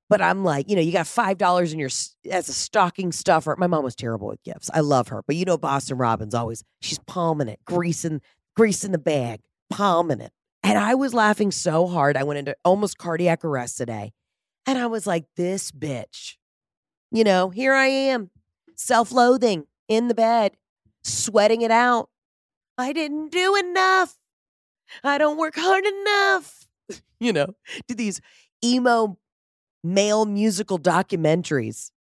[0.09, 1.89] but I'm like, you know, you got five dollars in your
[2.29, 3.55] as a stocking stuffer.
[3.57, 4.69] My mom was terrible with gifts.
[4.73, 8.21] I love her, but you know, Boston Robin's always she's palming it, greasing,
[8.55, 10.31] greasing the bag, palming it.
[10.63, 14.13] And I was laughing so hard, I went into almost cardiac arrest today.
[14.65, 16.37] And I was like, this bitch,
[17.11, 18.31] you know, here I am,
[18.75, 20.57] self loathing in the bed,
[21.03, 22.09] sweating it out.
[22.77, 24.17] I didn't do enough.
[25.03, 26.67] I don't work hard enough.
[27.19, 27.47] you know,
[27.87, 28.21] do these
[28.63, 29.17] emo
[29.85, 31.91] male musical documentaries.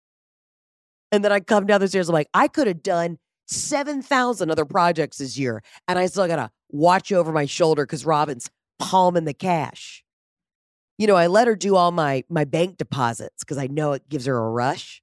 [1.12, 4.64] And then I come down the stairs, I'm like, I could have done 7,000 other
[4.64, 9.25] projects this year, and I still got to watch over my shoulder because Robin's palming
[9.25, 10.03] the cash.
[10.99, 14.09] You know, I let her do all my my bank deposits because I know it
[14.09, 15.03] gives her a rush,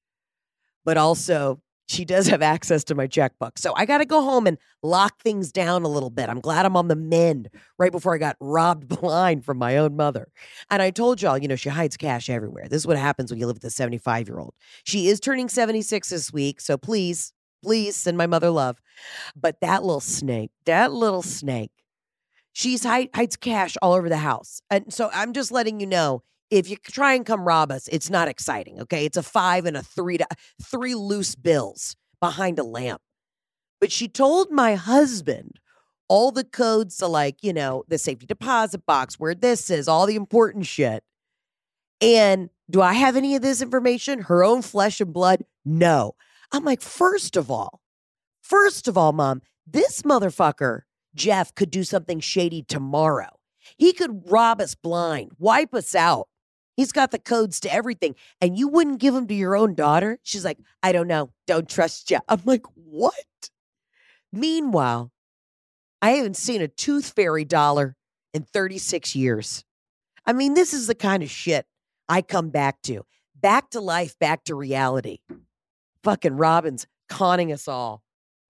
[0.84, 3.58] but also she does have access to my checkbook.
[3.58, 6.30] So I got to go home and lock things down a little bit.
[6.30, 9.96] I'm glad I'm on the mend right before I got robbed blind from my own
[9.96, 10.32] mother.
[10.70, 12.68] And I told y'all, you know, she hides cash everywhere.
[12.70, 14.54] This is what happens when you live with a 75 year old.
[14.86, 16.62] She is turning 76 this week.
[16.62, 18.82] So please, please send my mother love.
[19.36, 21.72] But that little snake, that little snake,
[22.54, 24.62] she's hide, hides cash all over the house.
[24.70, 28.10] And so I'm just letting you know if you try and come rob us, it's
[28.10, 28.80] not exciting.
[28.82, 29.06] Okay.
[29.06, 30.28] It's a five and a three, to,
[30.62, 33.02] three loose bills behind a lamp.
[33.80, 35.60] But she told my husband
[36.08, 40.06] all the codes to like, you know, the safety deposit box, where this is, all
[40.06, 41.04] the important shit.
[42.02, 44.24] And do I have any of this information?
[44.24, 45.46] Her own flesh and blood?
[45.64, 46.16] No.
[46.52, 47.82] I'm like, first of all,
[48.42, 50.82] first of all, mom, this motherfucker,
[51.16, 53.30] Jeff, could do something shady tomorrow.
[53.78, 56.28] He could rob us blind, wipe us out.
[56.82, 58.16] He's got the codes to everything.
[58.42, 60.18] And you wouldn't give them to your own daughter?
[60.24, 61.30] She's like, I don't know.
[61.46, 62.18] Don't trust you.
[62.28, 63.14] I'm like, what?
[64.34, 65.12] Meanwhile,
[66.02, 67.96] I haven't seen a tooth fairy dollar
[68.34, 69.64] in 36 years.
[70.26, 71.68] I mean, this is the kind of shit
[72.10, 73.06] I come back to.
[73.40, 75.20] Back to life, back to reality.
[76.04, 78.02] Fucking Robin's conning us all.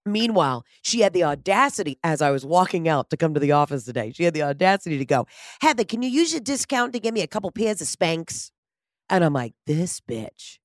[0.04, 3.84] Meanwhile, she had the audacity as I was walking out to come to the office
[3.84, 4.12] today.
[4.12, 5.26] She had the audacity to go,
[5.60, 8.50] Heather, can you use your discount to give me a couple pairs of Spanx?
[9.08, 10.58] And I'm like, this bitch.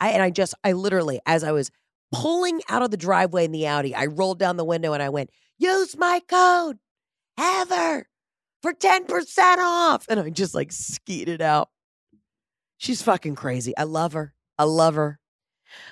[0.00, 1.70] I and I just I literally, as I was
[2.12, 5.08] pulling out of the driveway in the Audi, I rolled down the window and I
[5.08, 6.78] went, use my code,
[7.36, 8.08] Heather,
[8.62, 10.06] for 10% off.
[10.08, 11.70] And I just like skeeted out.
[12.78, 13.76] She's fucking crazy.
[13.76, 14.34] I love her.
[14.58, 15.18] I love her.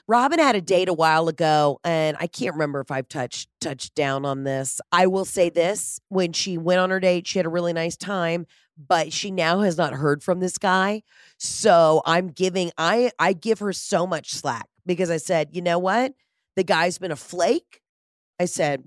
[0.06, 3.94] Robin had a date a while ago, and I can't remember if I've touched touched
[3.94, 4.80] down on this.
[4.92, 7.96] I will say this: when she went on her date, she had a really nice
[7.96, 11.02] time, but she now has not heard from this guy.
[11.38, 15.78] So I'm giving I I give her so much slack because I said, you know
[15.78, 16.14] what,
[16.56, 17.80] the guy's been a flake.
[18.38, 18.84] I said,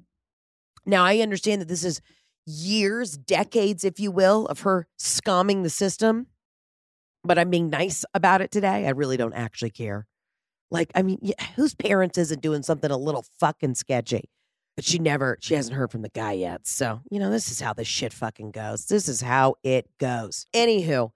[0.86, 2.02] now I understand that this is
[2.46, 6.28] years, decades, if you will, of her scamming the system,
[7.24, 8.86] but I'm being nice about it today.
[8.86, 10.08] I really don't actually care.
[10.70, 14.30] Like, I mean, whose parents isn't doing something a little fucking sketchy?
[14.76, 16.68] But she never, she hasn't heard from the guy yet.
[16.68, 18.86] So, you know, this is how this shit fucking goes.
[18.86, 20.46] This is how it goes.
[20.54, 21.12] Anywho,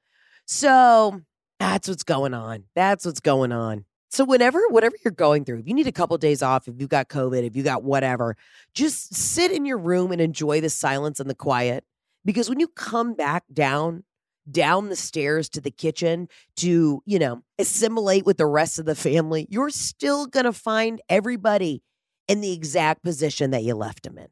[0.46, 1.22] so
[1.60, 2.64] that's what's going on.
[2.76, 3.86] That's what's going on.
[4.10, 6.88] So, whenever, whatever you're going through, if you need a couple days off, if you
[6.88, 8.36] got COVID, if you got whatever,
[8.74, 11.86] just sit in your room and enjoy the silence and the quiet.
[12.26, 14.04] Because when you come back down
[14.50, 16.28] down the stairs to the kitchen
[16.58, 21.02] to, you know, assimilate with the rest of the family, you're still going to find
[21.10, 21.84] everybody
[22.28, 24.28] in the exact position that you left them in.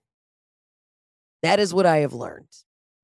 [1.43, 2.47] That is what I have learned.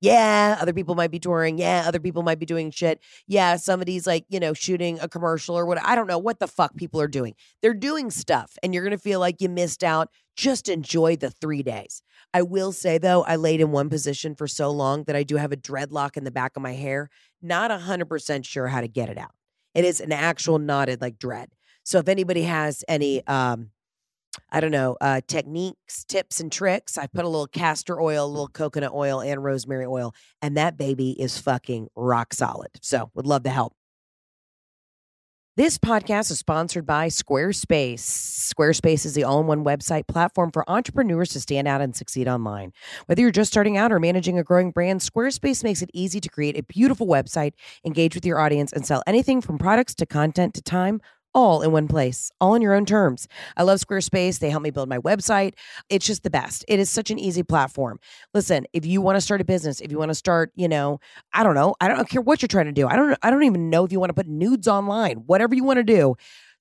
[0.01, 1.57] Yeah, other people might be touring.
[1.57, 2.99] Yeah, other people might be doing shit.
[3.27, 5.83] Yeah, somebody's like, you know, shooting a commercial or what.
[5.83, 7.33] I don't know what the fuck people are doing.
[7.61, 10.09] They're doing stuff and you're going to feel like you missed out.
[10.35, 12.01] Just enjoy the three days.
[12.33, 15.37] I will say though, I laid in one position for so long that I do
[15.37, 17.09] have a dreadlock in the back of my hair.
[17.41, 19.31] Not 100% sure how to get it out.
[19.73, 21.49] It is an actual knotted like dread.
[21.83, 23.69] So if anybody has any um
[24.51, 26.97] I don't know, uh, techniques, tips, and tricks.
[26.97, 30.77] I put a little castor oil, a little coconut oil, and rosemary oil, and that
[30.77, 32.71] baby is fucking rock solid.
[32.81, 33.75] So, would love to help.
[35.57, 38.01] This podcast is sponsored by Squarespace.
[38.01, 42.27] Squarespace is the all in one website platform for entrepreneurs to stand out and succeed
[42.27, 42.73] online.
[43.05, 46.27] Whether you're just starting out or managing a growing brand, Squarespace makes it easy to
[46.27, 47.53] create a beautiful website,
[47.85, 50.99] engage with your audience, and sell anything from products to content to time
[51.35, 53.27] all in one place, all on your own terms.
[53.57, 54.39] I love Squarespace.
[54.39, 55.53] They help me build my website.
[55.89, 56.65] It's just the best.
[56.67, 57.99] It is such an easy platform.
[58.33, 60.99] Listen, if you want to start a business, if you want to start, you know,
[61.33, 62.87] I don't know, I don't care what you're trying to do.
[62.87, 65.17] I don't I don't even know if you want to put nudes online.
[65.27, 66.15] Whatever you want to do,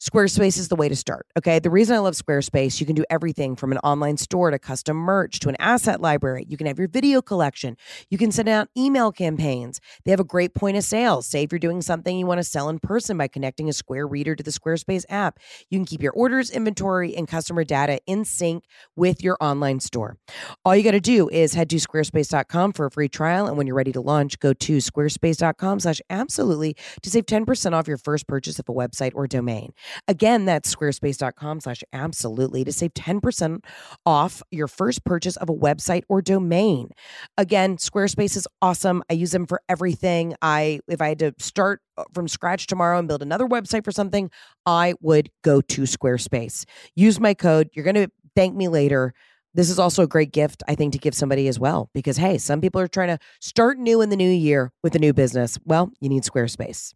[0.04, 1.26] Squarespace is the way to start.
[1.38, 1.58] Okay.
[1.58, 4.98] The reason I love Squarespace, you can do everything from an online store to custom
[4.98, 6.44] merch to an asset library.
[6.46, 7.78] You can have your video collection.
[8.10, 9.80] You can send out email campaigns.
[10.04, 11.22] They have a great point of sale.
[11.22, 14.08] Say if you're doing something you want to sell in person by connecting a Square
[14.08, 15.38] reader to the Squarespace app,
[15.70, 18.64] you can keep your orders, inventory, and customer data in sync
[18.96, 20.18] with your online store.
[20.66, 23.46] All you got to do is head to squarespace.com for a free trial.
[23.46, 27.88] And when you're ready to launch, go to squarespace.com slash absolutely to save 10% off
[27.88, 29.72] your first purchase of a website or domain.
[30.08, 33.64] Again, that's squarespace.com slash absolutely to save 10%
[34.06, 36.90] off your first purchase of a website or domain.
[37.36, 39.02] Again, Squarespace is awesome.
[39.10, 40.34] I use them for everything.
[40.42, 43.92] I if I had to start uh, from scratch tomorrow and build another website for
[43.92, 44.30] something,
[44.66, 46.64] I would go to Squarespace.
[46.94, 47.70] Use my code.
[47.72, 49.14] You're going to thank me later.
[49.54, 52.38] This is also a great gift, I think, to give somebody as well, because hey,
[52.38, 55.58] some people are trying to start new in the new year with a new business.
[55.64, 56.92] Well, you need Squarespace.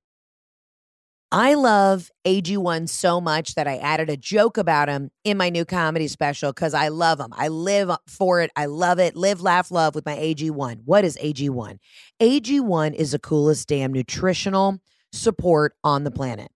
[1.30, 5.66] I love AG1 so much that I added a joke about him in my new
[5.66, 7.34] comedy special because I love him.
[7.36, 8.50] I live for it.
[8.56, 9.14] I love it.
[9.14, 10.80] Live, laugh, love with my AG1.
[10.86, 11.78] What is AG1?
[12.20, 14.80] AG1 is the coolest damn nutritional
[15.12, 16.50] support on the planet.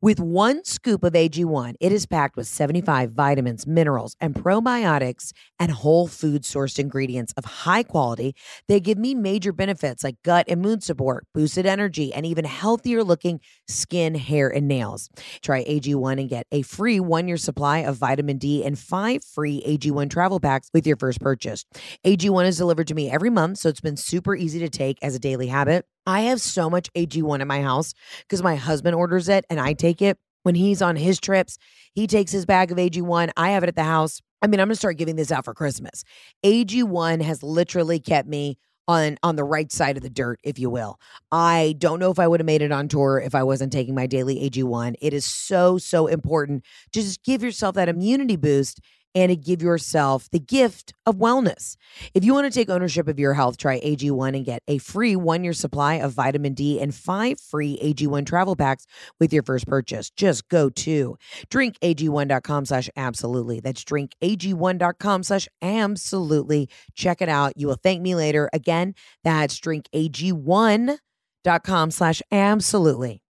[0.00, 5.72] With one scoop of AG1, it is packed with 75 vitamins, minerals, and probiotics and
[5.72, 8.34] whole food sourced ingredients of high quality.
[8.68, 13.02] They give me major benefits like gut and mood support, boosted energy, and even healthier
[13.02, 15.08] looking skin, hair, and nails.
[15.42, 19.62] Try AG1 and get a free one year supply of vitamin D and five free
[19.66, 21.64] AG1 travel packs with your first purchase.
[22.04, 25.14] AG1 is delivered to me every month, so it's been super easy to take as
[25.14, 25.84] a daily habit.
[26.06, 29.72] I have so much AG1 in my house because my husband orders it and I
[29.72, 31.58] take it when he's on his trips.
[31.92, 33.30] He takes his bag of AG1.
[33.36, 34.20] I have it at the house.
[34.42, 36.04] I mean, I'm going to start giving this out for Christmas.
[36.44, 40.70] AG1 has literally kept me on on the right side of the dirt, if you
[40.70, 40.98] will.
[41.32, 43.94] I don't know if I would have made it on tour if I wasn't taking
[43.94, 44.94] my daily AG1.
[45.00, 48.80] It is so so important to just give yourself that immunity boost
[49.16, 51.76] and to give yourself the gift of wellness.
[52.14, 55.16] If you want to take ownership of your health, try AG1 and get a free
[55.16, 58.86] one year supply of vitamin D and five free AG1 travel packs
[59.18, 60.10] with your first purchase.
[60.10, 61.16] Just go to
[61.48, 63.60] drinkag1.com slash absolutely.
[63.60, 66.68] That's drinkag1.com slash absolutely.
[66.94, 67.54] Check it out.
[67.56, 68.50] You will thank me later.
[68.52, 73.22] Again, that's drinkag1.com slash absolutely.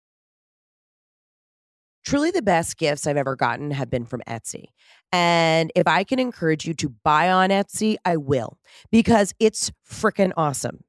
[2.04, 4.66] Truly, the best gifts I've ever gotten have been from Etsy.
[5.12, 8.58] And if I can encourage you to buy on Etsy, I will
[8.90, 10.82] because it's freaking awesome.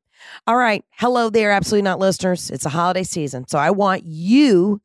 [0.47, 0.83] All right.
[0.91, 2.49] Hello there, absolutely not listeners.
[2.49, 3.47] It's a holiday season.
[3.47, 4.81] So I want you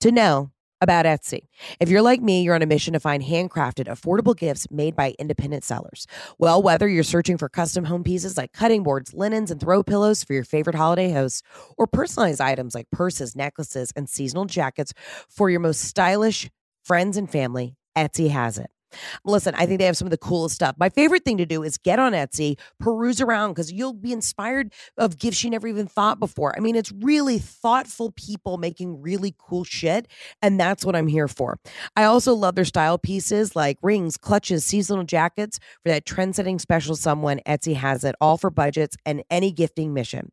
[0.00, 1.46] to know about Etsy.
[1.78, 5.14] If you're like me, you're on a mission to find handcrafted, affordable gifts made by
[5.16, 6.08] independent sellers.
[6.38, 10.24] Well, whether you're searching for custom home pieces like cutting boards, linens, and throw pillows
[10.24, 11.42] for your favorite holiday hosts,
[11.78, 14.92] or personalized items like purses, necklaces, and seasonal jackets
[15.28, 16.50] for your most stylish
[16.84, 18.70] friends and family, Etsy has it.
[19.24, 20.76] Listen, I think they have some of the coolest stuff.
[20.78, 24.72] My favorite thing to do is get on Etsy, peruse around because you'll be inspired
[24.96, 26.54] of gifts you never even thought before.
[26.56, 30.08] I mean, it's really thoughtful people making really cool shit,
[30.40, 31.58] and that's what I'm here for.
[31.96, 36.96] I also love their style pieces like rings, clutches, seasonal jackets for that trend-setting special
[36.96, 37.40] someone.
[37.46, 40.30] Etsy has it all for budgets and any gifting mission.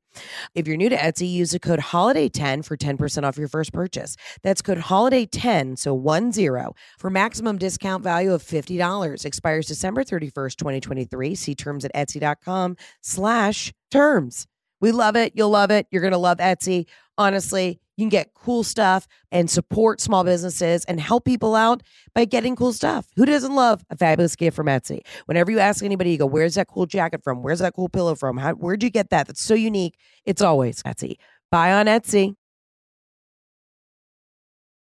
[0.56, 4.15] If you're new to Etsy, use the code HOLIDAY10 for 10% off your first purchase.
[4.43, 9.26] That's code HOLIDAY10, so 1 0, for maximum discount value of $50.
[9.26, 11.36] Expires December 31st, 2023.
[11.36, 14.48] See terms at etsy.com slash terms.
[14.82, 15.34] We love it.
[15.36, 15.88] You'll love it.
[15.92, 16.86] You're going to love Etsy.
[17.18, 21.84] Honestly, you can get cool stuff and support small businesses and help people out
[22.16, 23.08] by getting cool stuff.
[23.18, 25.02] Who doesn't love a fabulous gift from Etsy?
[25.26, 27.44] Whenever you ask anybody, you go, Where's that cool jacket from?
[27.44, 28.38] Where's that cool pillow from?
[28.38, 29.28] How, where'd you get that?
[29.28, 29.98] That's so unique.
[30.26, 31.16] It's always Etsy.
[31.52, 32.36] Buy on Etsy.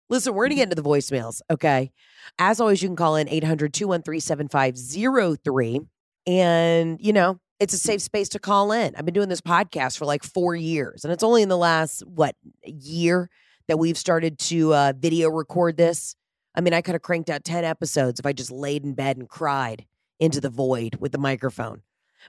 [0.10, 1.92] Listen, we're going to get into the voicemails, okay?
[2.38, 5.82] As always, you can call in 800 213 7503.
[6.28, 8.96] And, you know, it's a safe space to call in.
[8.96, 12.06] I've been doing this podcast for like four years, and it's only in the last,
[12.06, 13.30] what, year
[13.68, 16.16] that we've started to uh, video record this.
[16.54, 19.18] I mean, I could have cranked out 10 episodes if I just laid in bed
[19.18, 19.86] and cried
[20.20, 21.82] into the void with the microphone.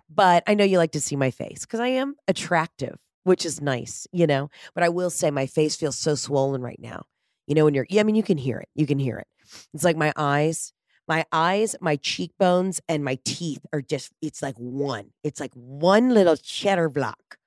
[0.09, 3.61] But I know you like to see my face because I am attractive, which is
[3.61, 4.51] nice, you know.
[4.75, 7.05] But I will say my face feels so swollen right now.
[7.47, 8.69] You know, when you're, yeah, I mean, you can hear it.
[8.75, 9.27] You can hear it.
[9.73, 10.73] It's like my eyes,
[11.07, 15.11] my eyes, my cheekbones, and my teeth are just, it's like one.
[15.23, 17.39] It's like one little cheddar block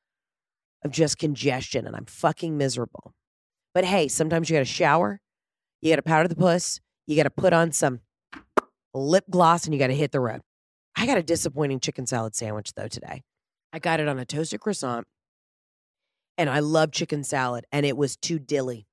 [0.84, 3.14] of just congestion, and I'm fucking miserable.
[3.74, 5.20] But hey, sometimes you got to shower,
[5.82, 8.00] you got to powder the puss, you got to put on some
[8.94, 10.42] lip gloss, and you got to hit the road.
[10.96, 13.24] I got a disappointing chicken salad sandwich though today.
[13.72, 15.06] I got it on a toasted croissant,
[16.38, 18.88] and I love chicken salad, and it was too dilly.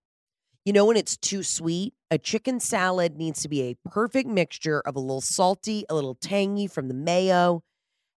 [0.66, 4.80] You know, when it's too sweet, a chicken salad needs to be a perfect mixture
[4.80, 7.62] of a little salty, a little tangy from the mayo,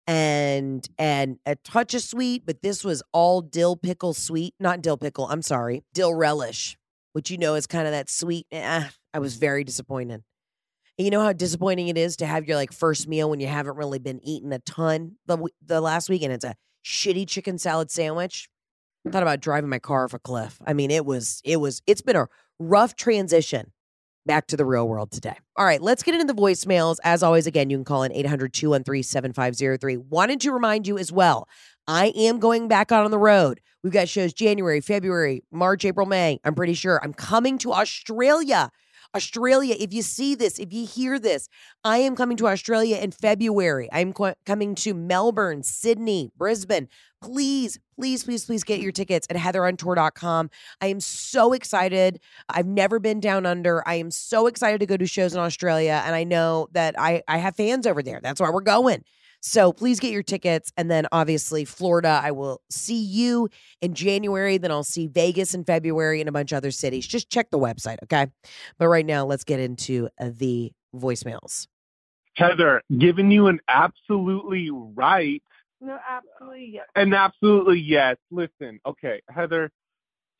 [0.07, 2.47] and and a touch of sweet.
[2.47, 5.27] But this was all dill pickle sweet, not dill pickle.
[5.27, 6.75] I'm sorry, dill relish,
[7.13, 8.47] which you know is kind of that sweet.
[8.51, 10.23] Eh, I was very disappointed.
[10.97, 13.47] And you know how disappointing it is to have your like first meal when you
[13.47, 17.59] haven't really been eating a ton the the last week, and it's a shitty chicken
[17.59, 18.49] salad sandwich.
[19.07, 20.59] Thought about driving my car off a cliff.
[20.65, 22.27] I mean, it was it was it's been a
[22.59, 23.71] rough transition
[24.25, 25.35] back to the real world today.
[25.55, 26.97] All right, let's get into the voicemails.
[27.03, 29.97] As always, again, you can call in 800 213 7503.
[29.97, 31.47] Wanted to remind you as well,
[31.87, 33.61] I am going back out on the road.
[33.83, 36.39] We've got shows January, February, March, April, May.
[36.43, 38.69] I'm pretty sure I'm coming to Australia.
[39.15, 41.49] Australia, if you see this, if you hear this,
[41.83, 43.89] I am coming to Australia in February.
[43.91, 46.87] I'm co- coming to Melbourne, Sydney, Brisbane.
[47.21, 50.49] Please, please, please, please get your tickets at heatherontour.com.
[50.79, 52.19] I am so excited.
[52.47, 53.85] I've never been down under.
[53.87, 56.01] I am so excited to go to shows in Australia.
[56.05, 58.19] And I know that I, I have fans over there.
[58.21, 59.03] That's why we're going.
[59.41, 60.71] So please get your tickets.
[60.77, 63.49] And then obviously, Florida, I will see you
[63.81, 64.57] in January.
[64.57, 67.07] Then I'll see Vegas in February and a bunch of other cities.
[67.07, 68.27] Just check the website, okay?
[68.77, 71.67] But right now, let's get into uh, the voicemails.
[72.35, 75.43] Heather, giving you an absolutely right.
[75.81, 76.85] No, absolutely yes.
[76.95, 78.17] An absolutely yes.
[78.31, 79.71] Listen, okay, Heather.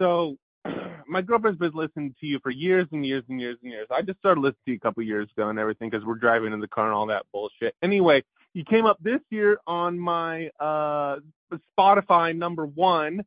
[0.02, 0.38] So
[1.08, 3.88] my girlfriend's been listening to you for years and years and years and years.
[3.91, 6.54] I just started listening to you a couple years ago and everything because we're driving
[6.54, 7.76] in the car and all that bullshit.
[7.82, 8.24] Anyway,
[8.54, 11.18] you came up this year on my uh,
[11.78, 13.24] Spotify number one.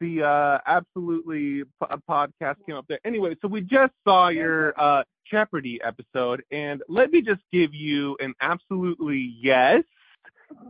[0.00, 3.00] The uh, absolutely p- podcast came up there.
[3.04, 8.16] Anyway, so we just saw your uh, Jeopardy episode, and let me just give you
[8.20, 9.82] an absolutely yes.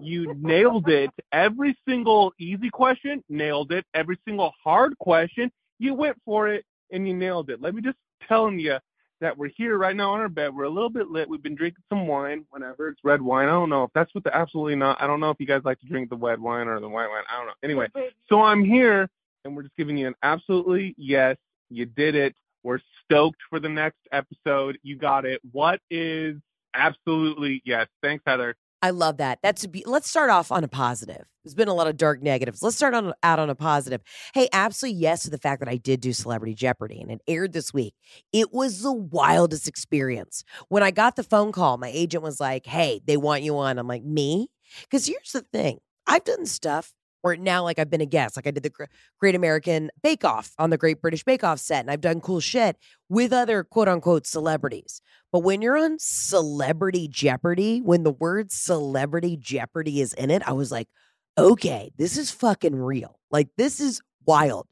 [0.01, 1.11] You nailed it.
[1.33, 3.85] Every single easy question, nailed it.
[3.95, 7.61] Every single hard question, you went for it and you nailed it.
[7.61, 7.99] Let me just
[8.29, 8.79] tell you
[9.21, 10.55] that we're here right now on our bed.
[10.55, 11.29] We're a little bit lit.
[11.29, 13.49] We've been drinking some wine, whenever it's red wine.
[13.49, 15.01] I don't know if that's what the absolutely not.
[15.01, 17.09] I don't know if you guys like to drink the red wine or the white
[17.09, 17.25] wine.
[17.31, 17.53] I don't know.
[17.63, 18.09] Anyway, mm-hmm.
[18.29, 19.09] so I'm here
[19.45, 21.37] and we're just giving you an absolutely yes.
[21.71, 22.35] You did it.
[22.63, 24.79] We're stoked for the next episode.
[24.83, 25.41] You got it.
[25.53, 26.37] What is
[26.75, 27.87] absolutely yes?
[28.03, 28.57] Thanks, Heather.
[28.87, 29.41] I love that.
[29.43, 31.25] That's be- let's start off on a positive.
[31.43, 32.63] There's been a lot of dark negatives.
[32.63, 34.01] Let's start on out on a positive.
[34.33, 37.53] Hey, absolutely yes to the fact that I did do Celebrity Jeopardy and it aired
[37.53, 37.95] this week.
[38.33, 40.45] It was the wildest experience.
[40.69, 43.77] When I got the phone call, my agent was like, "Hey, they want you on."
[43.77, 44.51] I'm like, "Me?"
[44.83, 48.37] Because here's the thing: I've done stuff where now, like, I've been a guest.
[48.37, 48.73] Like, I did the
[49.19, 52.39] Great American Bake Off on the Great British Bake Off set, and I've done cool
[52.39, 52.77] shit
[53.09, 55.01] with other quote unquote celebrities.
[55.37, 60.53] But when you're on Celebrity Jeopardy, when the word Celebrity Jeopardy is in it, I
[60.53, 60.89] was like,
[61.37, 63.21] okay, this is fucking real.
[63.31, 64.67] Like, this is wild.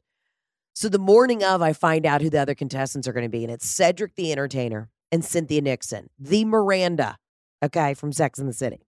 [0.73, 3.43] So the morning of, I find out who the other contestants are going to be,
[3.43, 7.19] and it's Cedric the Entertainer and Cynthia Nixon, the Miranda,
[7.63, 8.87] okay, from Sex in the City.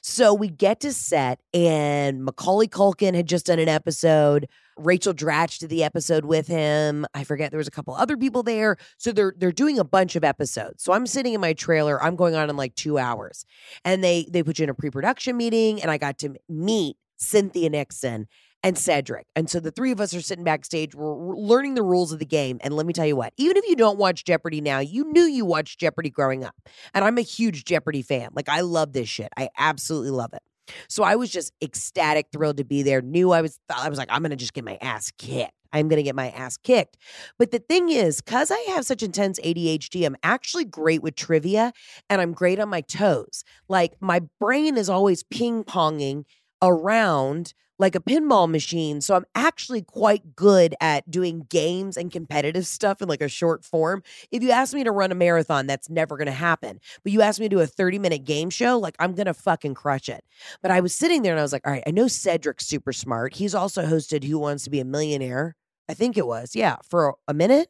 [0.00, 4.48] So we get to set, and Macaulay Culkin had just done an episode.
[4.76, 7.06] Rachel Dratch did the episode with him.
[7.14, 8.76] I forget there was a couple other people there.
[8.98, 10.82] So they're they're doing a bunch of episodes.
[10.82, 12.02] So I'm sitting in my trailer.
[12.02, 13.44] I'm going on in like two hours,
[13.84, 17.70] and they they put you in a pre-production meeting, and I got to meet Cynthia
[17.70, 18.26] Nixon
[18.62, 19.26] and Cedric.
[19.34, 20.94] And so the three of us are sitting backstage.
[20.94, 22.58] We're, we're learning the rules of the game.
[22.62, 25.22] And let me tell you what, even if you don't watch Jeopardy now, you knew
[25.22, 26.54] you watched Jeopardy growing up.
[26.94, 28.30] And I'm a huge Jeopardy fan.
[28.34, 29.30] Like, I love this shit.
[29.36, 30.42] I absolutely love it.
[30.88, 33.02] So I was just ecstatic, thrilled to be there.
[33.02, 35.52] Knew I was, I was like, I'm to just get my ass kicked.
[35.72, 36.98] I'm going to get my ass kicked.
[37.38, 41.72] But the thing is, because I have such intense ADHD, I'm actually great with trivia
[42.10, 43.42] and I'm great on my toes.
[43.68, 46.24] Like, my brain is always ping ponging
[46.60, 49.00] around like a pinball machine.
[49.00, 53.64] So I'm actually quite good at doing games and competitive stuff in like a short
[53.64, 54.02] form.
[54.30, 56.80] If you ask me to run a marathon, that's never going to happen.
[57.02, 59.34] But you ask me to do a 30 minute game show, like I'm going to
[59.34, 60.24] fucking crush it.
[60.62, 62.92] But I was sitting there and I was like, all right, I know Cedric's super
[62.92, 63.34] smart.
[63.34, 65.56] He's also hosted Who Wants to Be a Millionaire.
[65.88, 66.54] I think it was.
[66.54, 67.68] Yeah, for a minute.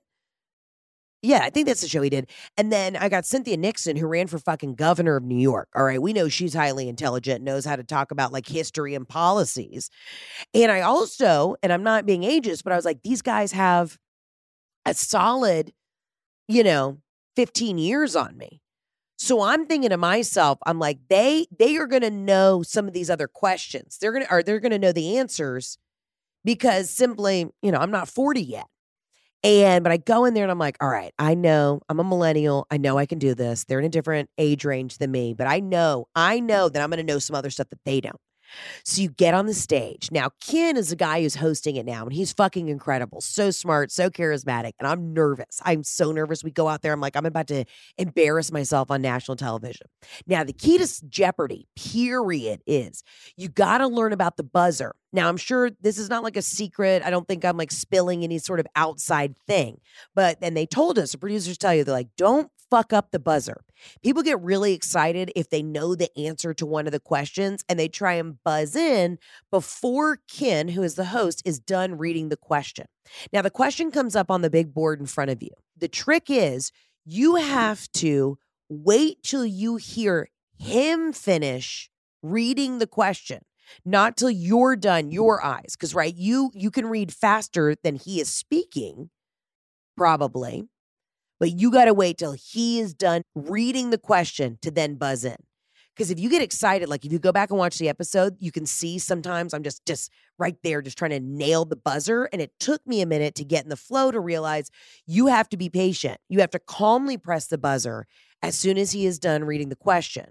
[1.24, 2.28] Yeah, I think that's the show he did.
[2.56, 5.68] And then I got Cynthia Nixon, who ran for fucking governor of New York.
[5.76, 6.02] All right.
[6.02, 9.88] We know she's highly intelligent, knows how to talk about like history and policies.
[10.54, 13.98] And I also, and I'm not being ageist, but I was like, these guys have
[14.86, 15.72] a solid,
[16.48, 16.98] you know,
[17.36, 18.60] 15 years on me.
[19.18, 23.10] So I'm thinking to myself, I'm like, they they are gonna know some of these
[23.10, 23.98] other questions.
[24.00, 25.78] They're gonna are they're gonna know the answers
[26.44, 28.66] because simply, you know, I'm not 40 yet.
[29.44, 32.04] And but I go in there and I'm like, all right, I know I'm a
[32.04, 32.66] millennial.
[32.70, 33.64] I know I can do this.
[33.64, 36.90] They're in a different age range than me, but I know, I know that I'm
[36.90, 38.16] gonna know some other stuff that they don't.
[38.84, 40.08] So you get on the stage.
[40.10, 43.20] Now, Ken is the guy who's hosting it now, and he's fucking incredible.
[43.20, 44.72] So smart, so charismatic.
[44.78, 45.60] And I'm nervous.
[45.64, 46.44] I'm so nervous.
[46.44, 46.92] We go out there.
[46.92, 47.64] I'm like, I'm about to
[47.98, 49.86] embarrass myself on national television.
[50.26, 53.02] Now, the key to Jeopardy, period, is
[53.36, 54.94] you got to learn about the buzzer.
[55.12, 57.02] Now, I'm sure this is not like a secret.
[57.04, 59.80] I don't think I'm like spilling any sort of outside thing.
[60.14, 63.18] But then they told us, the producers tell you, they're like, don't fuck up the
[63.18, 63.60] buzzer.
[64.02, 67.78] People get really excited if they know the answer to one of the questions and
[67.78, 69.18] they try and buzz in
[69.50, 72.86] before Ken, who is the host, is done reading the question.
[73.30, 75.50] Now, the question comes up on the big board in front of you.
[75.76, 76.72] The trick is
[77.04, 78.38] you have to
[78.70, 81.90] wait till you hear him finish
[82.22, 83.40] reading the question
[83.84, 88.20] not till you're done your eyes because right you you can read faster than he
[88.20, 89.10] is speaking
[89.96, 90.68] probably
[91.42, 95.24] but you got to wait till he is done reading the question to then buzz
[95.24, 95.34] in.
[95.92, 98.52] Because if you get excited, like if you go back and watch the episode, you
[98.52, 102.28] can see sometimes I'm just just right there, just trying to nail the buzzer.
[102.32, 104.70] And it took me a minute to get in the flow to realize
[105.04, 106.18] you have to be patient.
[106.28, 108.06] You have to calmly press the buzzer
[108.40, 110.26] as soon as he is done reading the question.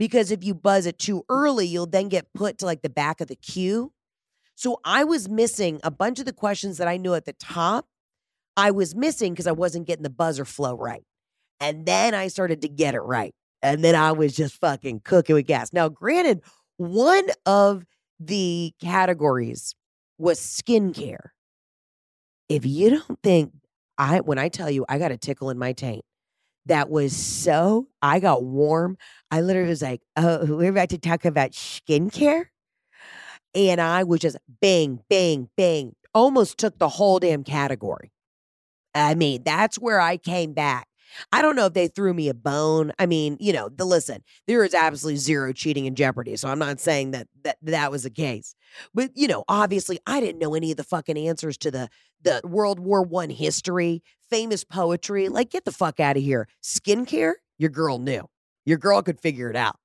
[0.00, 3.20] Because if you buzz it too early, you'll then get put to like the back
[3.20, 3.92] of the queue.
[4.56, 7.86] So I was missing a bunch of the questions that I knew at the top
[8.56, 11.02] I was missing because I wasn't getting the buzzer flow right.
[11.60, 13.34] And then I started to get it right.
[13.62, 15.72] And then I was just fucking cooking with gas.
[15.72, 16.42] Now, granted,
[16.78, 17.84] one of
[18.18, 19.74] the categories
[20.18, 21.30] was skincare.
[22.48, 23.52] If you don't think
[23.98, 26.04] I, when I tell you I got a tickle in my taint,
[26.66, 28.96] that was so, I got warm.
[29.30, 32.46] I literally was like, oh, we're about to talk about skincare.
[33.54, 38.12] And I was just bang, bang, bang, almost took the whole damn category.
[38.94, 40.88] I mean, that's where I came back.
[41.32, 42.92] I don't know if they threw me a bone.
[42.98, 46.36] I mean, you know, the listen, there is absolutely zero cheating in Jeopardy.
[46.36, 48.54] So I'm not saying that that that was the case.
[48.94, 51.88] But, you know, obviously I didn't know any of the fucking answers to the
[52.22, 55.28] the World War One history, famous poetry.
[55.28, 56.46] Like, get the fuck out of here.
[56.62, 58.28] Skincare, your girl knew.
[58.64, 59.76] Your girl could figure it out.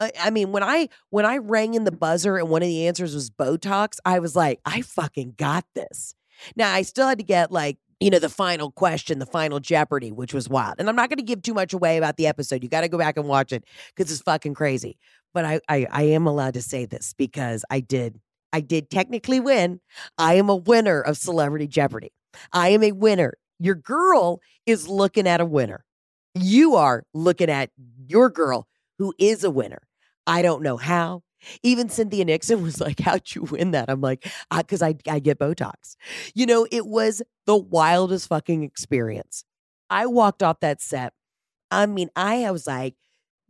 [0.00, 2.86] I, I mean, when I when I rang in the buzzer and one of the
[2.86, 6.14] answers was Botox, I was like, I fucking got this.
[6.54, 10.12] Now I still had to get like you know, the final question, the final Jeopardy,
[10.12, 10.76] which was wild.
[10.78, 12.62] And I'm not going to give too much away about the episode.
[12.62, 14.98] You got to go back and watch it because it's fucking crazy.
[15.34, 18.20] But I, I, I am allowed to say this because I did,
[18.52, 19.80] I did technically win.
[20.16, 22.12] I am a winner of Celebrity Jeopardy.
[22.52, 23.34] I am a winner.
[23.58, 25.84] Your girl is looking at a winner.
[26.34, 27.70] You are looking at
[28.06, 28.68] your girl
[28.98, 29.82] who is a winner.
[30.26, 31.22] I don't know how.
[31.62, 33.88] Even Cynthia Nixon was like, How'd you win that?
[33.88, 35.96] I'm like, Because I, I get Botox.
[36.34, 39.44] You know, it was the wildest fucking experience.
[39.90, 41.12] I walked off that set.
[41.70, 42.94] I mean, I was like,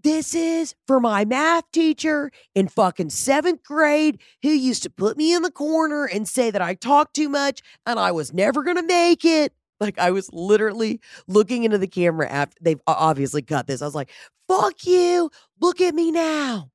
[0.03, 5.35] this is for my math teacher in fucking seventh grade who used to put me
[5.35, 8.77] in the corner and say that I talked too much and I was never going
[8.77, 9.53] to make it.
[9.81, 13.83] Like I was literally looking into the camera after they've obviously cut this.
[13.83, 14.11] I was like,
[14.49, 15.31] fuck you.
[15.61, 16.71] Look at me now.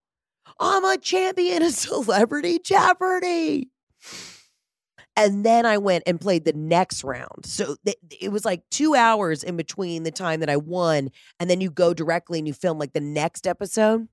[0.60, 3.70] I'm a champion of celebrity Jeopardy.
[5.16, 7.46] And then I went and played the next round.
[7.46, 11.12] So th- it was like two hours in between the time that I won.
[11.40, 14.08] And then you go directly and you film like the next episode.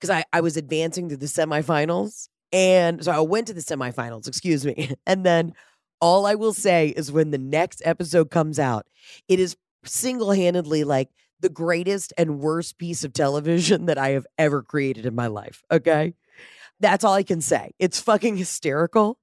[0.00, 2.28] Cause I, I was advancing to the semifinals.
[2.52, 4.94] And so I went to the semifinals, excuse me.
[5.06, 5.54] And then
[6.00, 8.84] all I will say is when the next episode comes out,
[9.28, 11.08] it is single handedly like
[11.40, 15.62] the greatest and worst piece of television that I have ever created in my life.
[15.70, 16.14] Okay.
[16.80, 17.70] That's all I can say.
[17.78, 19.18] It's fucking hysterical.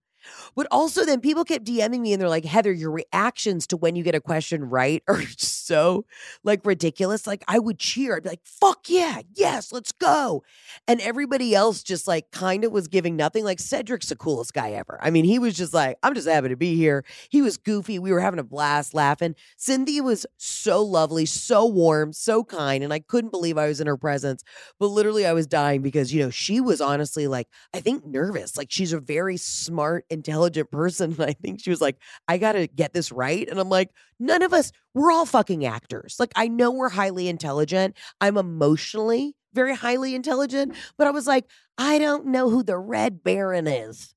[0.56, 3.96] But also, then people kept DMing me and they're like, Heather, your reactions to when
[3.96, 6.06] you get a question right are so
[6.44, 7.28] like ridiculous.
[7.28, 8.16] Like, I would cheer.
[8.16, 10.44] I'd be like, fuck yeah, yes, let's go.
[10.88, 13.44] And everybody else just like kind of was giving nothing.
[13.44, 15.00] Like, Cedric's the coolest guy ever.
[15.02, 17.04] I mean, he was just like, I'm just happy to be here.
[17.30, 18.00] He was goofy.
[18.00, 19.36] We were having a blast laughing.
[19.58, 22.84] Cynthia was so lovely, so warm, so kind.
[22.84, 24.44] And I couldn't believe I was in her presence.
[24.80, 28.58] But literally, I was dying because, you know, she was honestly like, I think nervous.
[28.58, 31.12] Like, she's a very smart, intelligent person.
[31.14, 31.98] And I think she was like,
[32.28, 33.48] I got to get this right.
[33.48, 36.18] And I'm like, none of us, we're all fucking actors.
[36.20, 37.98] Like, I know we're highly intelligent.
[38.20, 41.46] I'm emotionally very highly intelligent, but I was like,
[41.78, 44.14] I don't know who the Red Baron is.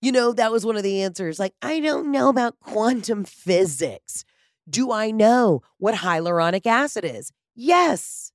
[0.00, 1.38] You know, that was one of the answers.
[1.38, 4.24] Like, I don't know about quantum physics.
[4.68, 7.32] Do I know what hyaluronic acid is?
[7.54, 8.32] Yes,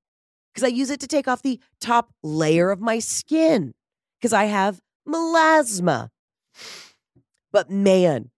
[0.53, 3.73] because I use it to take off the top layer of my skin
[4.19, 6.09] because I have melasma.
[7.53, 8.31] But man,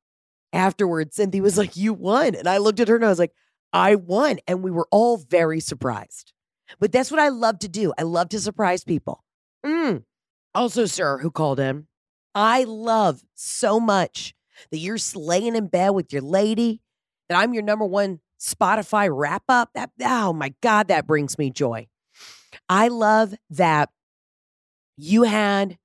[0.53, 2.35] afterwards, Cynthia was like, You won.
[2.35, 3.33] And I looked at her and I was like,
[3.73, 4.39] I won.
[4.47, 6.33] And we were all very surprised.
[6.79, 7.93] But that's what I love to do.
[7.97, 9.23] I love to surprise people.
[9.65, 10.03] Mm.
[10.53, 11.87] Also, sir, who called in,
[12.33, 14.33] I love so much
[14.71, 16.81] that you're laying in bed with your lady,
[17.27, 19.71] that I'm your number one Spotify wrap up.
[19.75, 21.87] That oh my God, that brings me joy.
[22.69, 23.89] I love that
[24.97, 25.77] you had,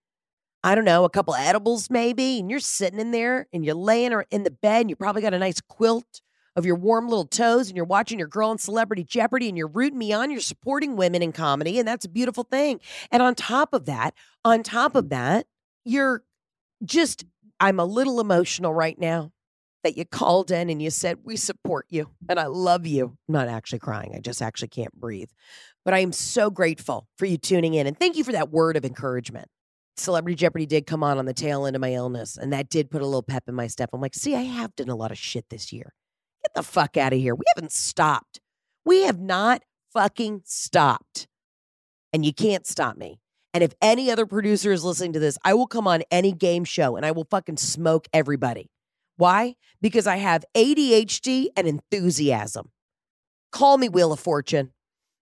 [0.62, 4.12] I don't know, a couple edibles maybe, and you're sitting in there and you're laying
[4.30, 6.20] in the bed and you probably got a nice quilt
[6.56, 9.68] of your warm little toes and you're watching your girl in celebrity jeopardy and you're
[9.68, 12.80] rooting me on you're supporting women in comedy and that's a beautiful thing.
[13.10, 15.46] And on top of that on top of that
[15.84, 16.22] you're
[16.84, 17.24] just
[17.58, 19.32] i'm a little emotional right now
[19.82, 23.16] that you called in and you said we support you and i love you.
[23.28, 25.30] I'm not actually crying i just actually can't breathe.
[25.84, 28.76] But i am so grateful for you tuning in and thank you for that word
[28.76, 29.48] of encouragement
[30.00, 32.90] Celebrity Jeopardy did come on on the tail end of my illness, and that did
[32.90, 33.90] put a little pep in my step.
[33.92, 35.94] I'm like, see, I have done a lot of shit this year.
[36.42, 37.34] Get the fuck out of here.
[37.34, 38.40] We haven't stopped.
[38.84, 41.28] We have not fucking stopped.
[42.12, 43.20] And you can't stop me.
[43.52, 46.64] And if any other producer is listening to this, I will come on any game
[46.64, 48.70] show and I will fucking smoke everybody.
[49.16, 49.56] Why?
[49.80, 52.70] Because I have ADHD and enthusiasm.
[53.52, 54.72] Call me Wheel of Fortune.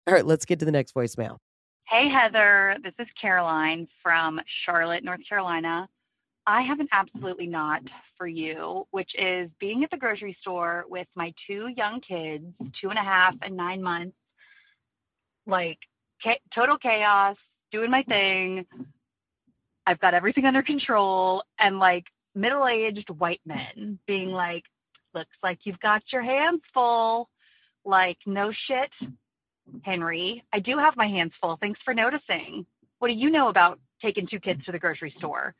[0.07, 1.39] All right, let's get to the next voicemail.
[1.89, 2.79] Hey, Heather.
[2.83, 5.89] This is Caroline from Charlotte, North Carolina.
[6.45, 7.81] I have an absolutely not
[8.19, 12.45] for you, which is being at the grocery store with my two young kids,
[12.81, 14.17] two and a half and nine months,
[15.47, 15.79] like
[16.25, 17.37] ca- total chaos,
[17.71, 18.67] doing my thing.
[19.87, 24.65] I've got everything under control, and like middle aged white men being like,
[25.15, 27.29] looks like you've got your hands full.
[27.85, 28.91] Like, no shit,
[29.83, 30.45] Henry.
[30.53, 31.57] I do have my hands full.
[31.61, 32.67] Thanks for noticing.
[32.99, 35.55] What do you know about taking two kids to the grocery store?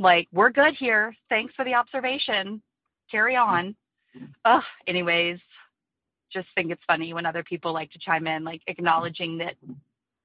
[0.00, 1.14] like we're good here.
[1.28, 2.62] Thanks for the observation.
[3.10, 3.76] Carry on.
[4.44, 5.38] Ugh, anyways,
[6.32, 9.56] just think it's funny when other people like to chime in, like acknowledging that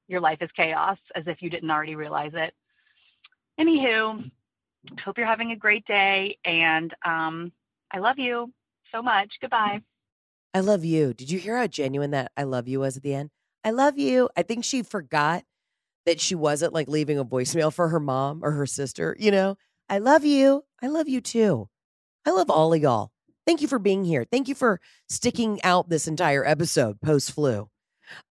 [0.08, 2.54] your life is chaos as if you didn't already realize it.
[3.60, 4.30] Anywho,
[5.04, 7.52] hope you're having a great day and um,
[7.92, 8.52] I love you
[8.92, 9.30] so much.
[9.42, 9.82] Goodbye.
[10.56, 11.14] I love you.
[11.14, 13.30] Did you hear how genuine that I love you was at the end?
[13.66, 14.30] I love you.
[14.38, 15.44] I think she forgot
[16.06, 19.58] that she wasn't like leaving a voicemail for her mom or her sister, you know?
[19.90, 20.64] I love you.
[20.82, 21.68] I love you too.
[22.26, 23.12] I love all of y'all.
[23.46, 24.24] Thank you for being here.
[24.32, 24.80] Thank you for
[25.10, 27.70] sticking out this entire episode post flu.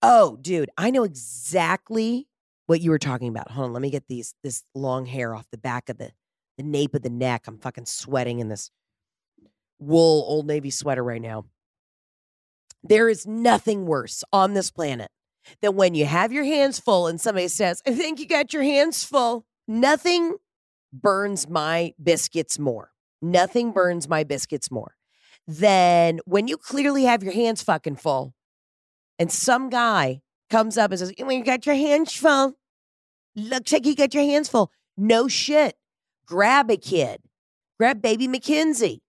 [0.01, 2.29] Oh, dude, I know exactly
[2.67, 3.51] what you were talking about.
[3.51, 6.11] Hold on, let me get these this long hair off the back of the
[6.57, 7.47] the nape of the neck.
[7.47, 8.71] I'm fucking sweating in this
[9.77, 11.43] wool old navy sweater right now.
[12.83, 15.09] There is nothing worse on this planet
[15.61, 18.63] than when you have your hands full and somebody says, I think you got your
[18.63, 19.45] hands full.
[19.67, 20.35] Nothing
[20.91, 22.91] burns my biscuits more.
[23.21, 24.95] Nothing burns my biscuits more
[25.47, 28.33] than when you clearly have your hands fucking full
[29.19, 32.57] and some guy comes up and says, When You got your hands full.
[33.35, 34.71] Looks like you got your hands full.
[34.95, 35.75] No shit.
[36.25, 37.21] Grab a kid.
[37.79, 39.02] Grab baby Mackenzie.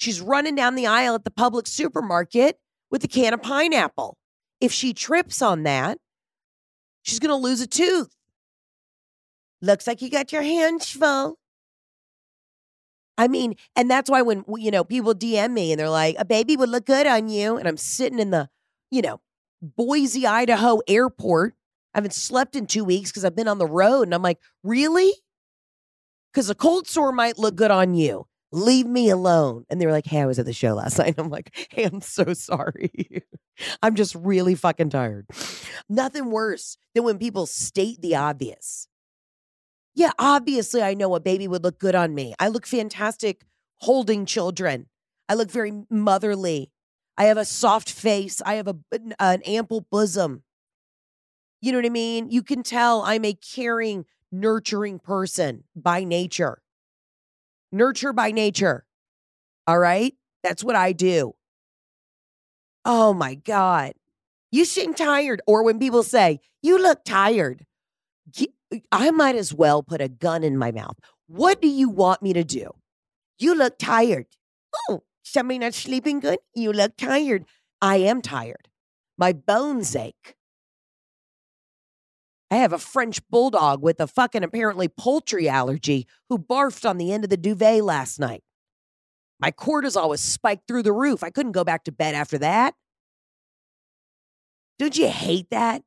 [0.00, 2.58] She's running down the aisle at the public supermarket
[2.90, 4.16] with a can of pineapple.
[4.58, 5.98] If she trips on that,
[7.02, 8.08] she's going to lose a tooth.
[9.60, 11.38] Looks like you got your hands full.
[13.18, 16.24] I mean, and that's why when, you know, people DM me and they're like, a
[16.24, 17.58] baby would look good on you.
[17.58, 18.48] And I'm sitting in the,
[18.90, 19.20] you know,
[19.60, 21.54] Boise, Idaho airport.
[21.92, 24.04] I haven't slept in two weeks because I've been on the road.
[24.04, 25.12] And I'm like, really?
[26.32, 29.64] Because a cold sore might look good on you leave me alone.
[29.68, 31.14] And they were like, hey, I was at the show last night.
[31.18, 33.24] I'm like, hey, I'm so sorry.
[33.82, 35.26] I'm just really fucking tired.
[35.88, 38.88] Nothing worse than when people state the obvious.
[39.94, 42.34] Yeah, obviously, I know a baby would look good on me.
[42.38, 43.44] I look fantastic
[43.78, 44.86] holding children.
[45.28, 46.72] I look very motherly.
[47.18, 48.40] I have a soft face.
[48.46, 48.76] I have a,
[49.18, 50.42] an ample bosom.
[51.60, 52.30] You know what I mean?
[52.30, 56.62] You can tell I'm a caring, nurturing person by nature
[57.72, 58.84] nurture by nature.
[59.66, 60.14] All right.
[60.42, 61.34] That's what I do.
[62.84, 63.92] Oh my God.
[64.50, 65.42] You seem tired.
[65.46, 67.64] Or when people say, you look tired,
[68.90, 70.96] I might as well put a gun in my mouth.
[71.26, 72.70] What do you want me to do?
[73.38, 74.26] You look tired.
[74.88, 76.38] Oh, somebody not sleeping good?
[76.54, 77.44] You look tired.
[77.80, 78.68] I am tired.
[79.16, 80.34] My bones ache.
[82.50, 87.12] I have a French bulldog with a fucking apparently poultry allergy who barfed on the
[87.12, 88.42] end of the duvet last night.
[89.40, 91.22] My cortisol was spiked through the roof.
[91.22, 92.74] I couldn't go back to bed after that.
[94.78, 95.82] Don't you hate that?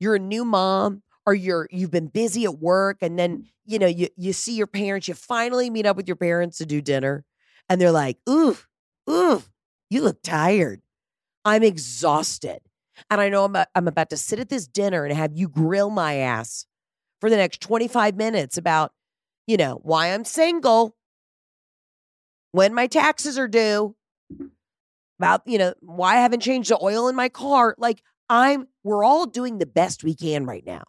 [0.00, 3.86] You're a new mom or you're you've been busy at work and then, you know,
[3.86, 7.24] you you see your parents, you finally meet up with your parents to do dinner
[7.68, 8.56] and they're like, "Ooh,
[9.08, 9.42] ooh,
[9.90, 10.82] you look tired."
[11.44, 12.60] I'm exhausted.
[13.10, 15.90] And I know I'm, I'm about to sit at this dinner and have you grill
[15.90, 16.66] my ass
[17.20, 18.92] for the next 25 minutes about,
[19.46, 20.96] you know, why I'm single,
[22.52, 23.96] when my taxes are due,
[25.18, 27.74] about, you know, why I haven't changed the oil in my car.
[27.78, 30.84] Like I'm we're all doing the best we can right now.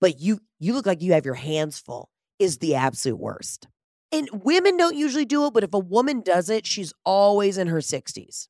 [0.00, 3.68] But you you look like you have your hands full is the absolute worst.
[4.10, 7.66] And women don't usually do it, but if a woman does it, she's always in
[7.66, 8.48] her 60s.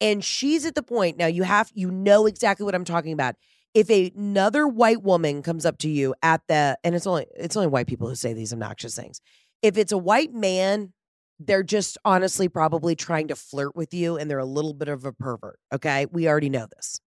[0.00, 3.36] And she's at the point now you have you know exactly what I'm talking about.
[3.72, 7.68] If another white woman comes up to you at the and it's only it's only
[7.68, 9.20] white people who say these obnoxious things.
[9.62, 10.92] If it's a white man,
[11.38, 15.04] they're just honestly probably trying to flirt with you and they're a little bit of
[15.04, 15.58] a pervert.
[15.72, 16.06] Okay.
[16.10, 17.00] We already know this.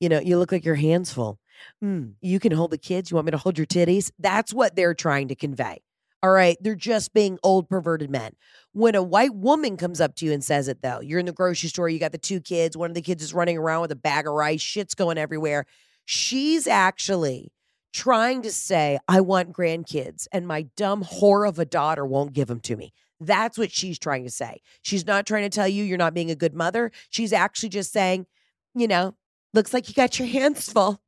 [0.00, 1.38] You know, you look like your hands full.
[1.82, 3.10] Mm, you can hold the kids.
[3.10, 4.12] You want me to hold your titties?
[4.18, 5.82] That's what they're trying to convey.
[6.22, 6.56] All right.
[6.60, 8.32] They're just being old, perverted men.
[8.72, 11.32] When a white woman comes up to you and says it, though, you're in the
[11.32, 13.92] grocery store, you got the two kids, one of the kids is running around with
[13.92, 15.64] a bag of rice, shit's going everywhere.
[16.04, 17.52] She's actually
[17.92, 22.48] trying to say, I want grandkids, and my dumb whore of a daughter won't give
[22.48, 22.92] them to me.
[23.20, 24.60] That's what she's trying to say.
[24.82, 26.92] She's not trying to tell you you're not being a good mother.
[27.10, 28.26] She's actually just saying,
[28.74, 29.14] you know,
[29.54, 31.00] looks like you got your hands full.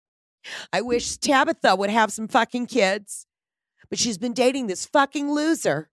[0.72, 3.26] I wish Tabitha would have some fucking kids.
[3.88, 5.90] But she's been dating this fucking loser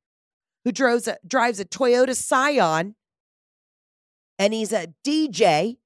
[0.63, 2.95] who drives a, drives a Toyota Scion
[4.39, 5.77] and he's a DJ,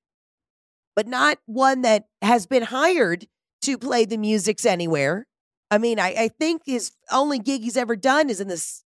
[0.95, 3.27] but not one that has been hired
[3.63, 5.27] to play the musics anywhere.
[5.69, 8.83] I mean, I, I think his only gig he's ever done is in this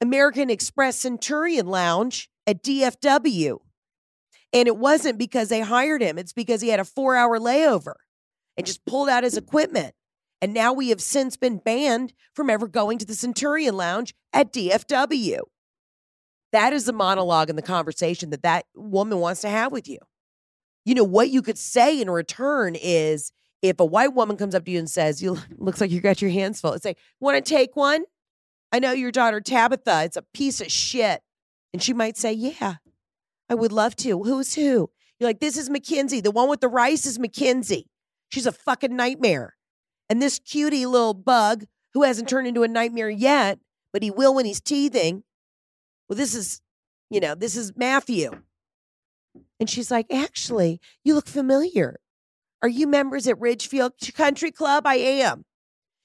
[0.00, 3.58] American Express Centurion Lounge at DFW.
[4.52, 7.94] And it wasn't because they hired him, it's because he had a four hour layover
[8.56, 9.94] and just pulled out his equipment.
[10.42, 14.52] And now we have since been banned from ever going to the Centurion Lounge at
[14.52, 15.40] DFW.
[16.52, 19.98] That is the monologue and the conversation that that woman wants to have with you.
[20.84, 23.32] You know, what you could say in return is
[23.62, 26.22] if a white woman comes up to you and says, You looks like you got
[26.22, 28.04] your hands full, say, Want to take one?
[28.72, 31.22] I know your daughter Tabitha, it's a piece of shit.
[31.72, 32.76] And she might say, Yeah,
[33.48, 34.22] I would love to.
[34.22, 34.90] Who's who?
[35.18, 36.20] You're like, This is Mackenzie.
[36.20, 37.86] The one with the rice is Mackenzie.
[38.30, 39.54] She's a fucking nightmare.
[40.10, 43.60] And this cutie little bug who hasn't turned into a nightmare yet,
[43.92, 45.22] but he will when he's teething.
[46.08, 46.60] Well, this is,
[47.08, 48.32] you know, this is Matthew.
[49.60, 52.00] And she's like, Actually, you look familiar.
[52.62, 54.86] Are you members at Ridgefield Country Club?
[54.86, 55.44] I am.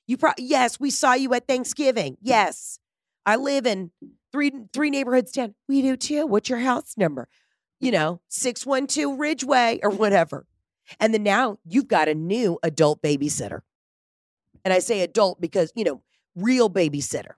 [0.08, 2.18] You pro yes, we saw you at Thanksgiving.
[2.22, 2.80] Yes.
[3.26, 3.92] I live in
[4.32, 5.56] three three neighborhoods down.
[5.68, 6.28] We do too.
[6.28, 7.28] What's your house number?
[7.80, 10.46] You know, 612 Ridgeway or whatever.
[11.00, 13.62] And then now you've got a new adult babysitter.
[14.66, 16.02] And I say adult because, you know,
[16.36, 17.36] real babysitter.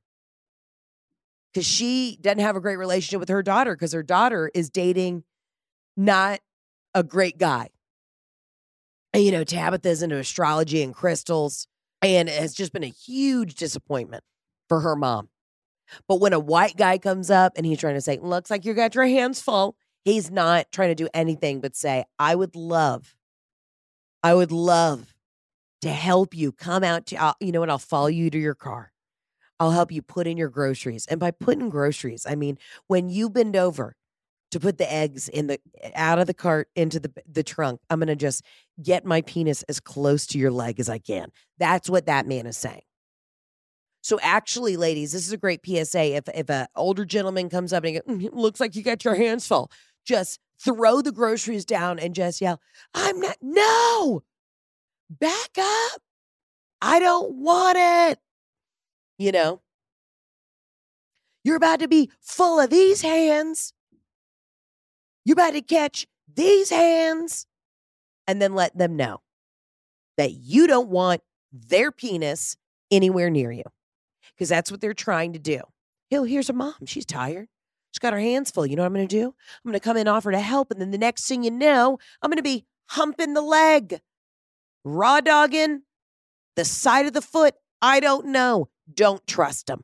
[1.54, 5.24] Because she doesn't have a great relationship with her daughter because her daughter is dating
[5.98, 6.40] not
[6.96, 7.70] a great guy.
[9.14, 11.68] And, you know, Tabitha's into astrology and crystals
[12.02, 14.24] and it has just been a huge disappointment
[14.70, 15.30] for her mom.
[16.08, 18.74] But when a white guy comes up and he's trying to say, looks like you
[18.74, 19.76] got your hands full,
[20.06, 23.16] he's not trying to do anything but say, I would love,
[24.22, 25.14] I would love
[25.82, 28.56] to help you come out to, I'll, you know what, I'll follow you to your
[28.56, 28.92] car.
[29.60, 31.06] I'll help you put in your groceries.
[31.08, 32.58] And by putting groceries, I mean,
[32.88, 33.96] when you bend over
[34.52, 35.60] to put the eggs in the
[35.96, 37.82] out of the cart into the the trunk.
[37.90, 38.44] I'm going to just
[38.82, 41.32] get my penis as close to your leg as I can.
[41.58, 42.82] That's what that man is saying.
[44.02, 46.16] So actually, ladies, this is a great PSA.
[46.16, 49.04] If if an older gentleman comes up and he goes, mm, looks like you got
[49.04, 49.70] your hands full,
[50.06, 52.62] just throw the groceries down and just yell,
[52.94, 54.24] "I'm not no,
[55.10, 56.02] back up!
[56.82, 58.20] I don't want it."
[59.18, 59.62] You know,
[61.44, 63.74] you're about to be full of these hands.
[65.26, 67.48] You better catch these hands
[68.28, 69.22] and then let them know
[70.18, 72.58] that you don't want their penis
[72.92, 73.64] anywhere near you
[74.36, 75.62] because that's what they're trying to do.
[76.10, 76.76] Hill, here's her mom.
[76.86, 77.48] She's tired.
[77.92, 78.66] She's got her hands full.
[78.66, 79.28] You know what I'm going to do?
[79.28, 80.72] I'm going to come in, offer to help.
[80.72, 84.00] And then the next thing you know, I'm going to be humping the leg,
[84.96, 85.82] raw dogging
[86.56, 87.56] the side of the foot.
[87.82, 88.70] I don't know.
[88.92, 89.84] Don't trust them.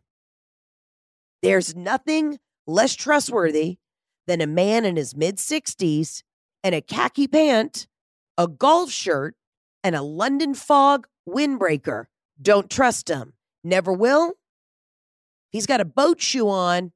[1.41, 3.77] There's nothing less trustworthy
[4.27, 6.23] than a man in his mid 60s
[6.63, 7.87] and a khaki pant,
[8.37, 9.35] a golf shirt,
[9.83, 12.05] and a London fog windbreaker.
[12.41, 13.33] Don't trust him.
[13.63, 14.33] Never will.
[15.51, 16.91] He's got a boat shoe on.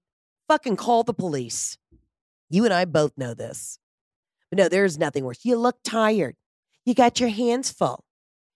[0.47, 1.78] Fucking call the police.
[2.49, 3.80] You and I both know this.
[4.49, 5.43] But no, there's nothing worse.
[5.43, 6.36] You look tired.
[6.88, 8.05] You got your hands full.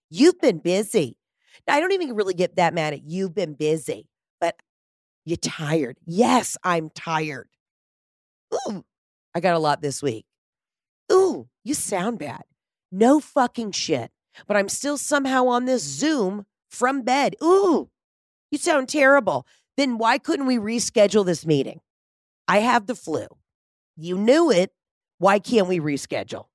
[0.09, 1.17] You've been busy.
[1.67, 4.07] I don't even really get that mad at you've been busy,
[4.39, 4.55] but
[5.25, 5.97] you're tired.
[6.05, 7.49] Yes, I'm tired.
[8.53, 8.86] Ooh,
[9.36, 10.23] I got a lot this week.
[11.11, 12.43] Ooh, you sound bad.
[12.89, 14.11] No fucking shit.
[14.47, 17.36] But I'm still somehow on this Zoom from bed.
[17.43, 17.89] Ooh,
[18.49, 19.45] you sound terrible.
[19.75, 21.82] Then why couldn't we reschedule this meeting?
[22.47, 23.27] I have the flu.
[23.97, 24.71] You knew it.
[25.17, 26.45] Why can't we reschedule?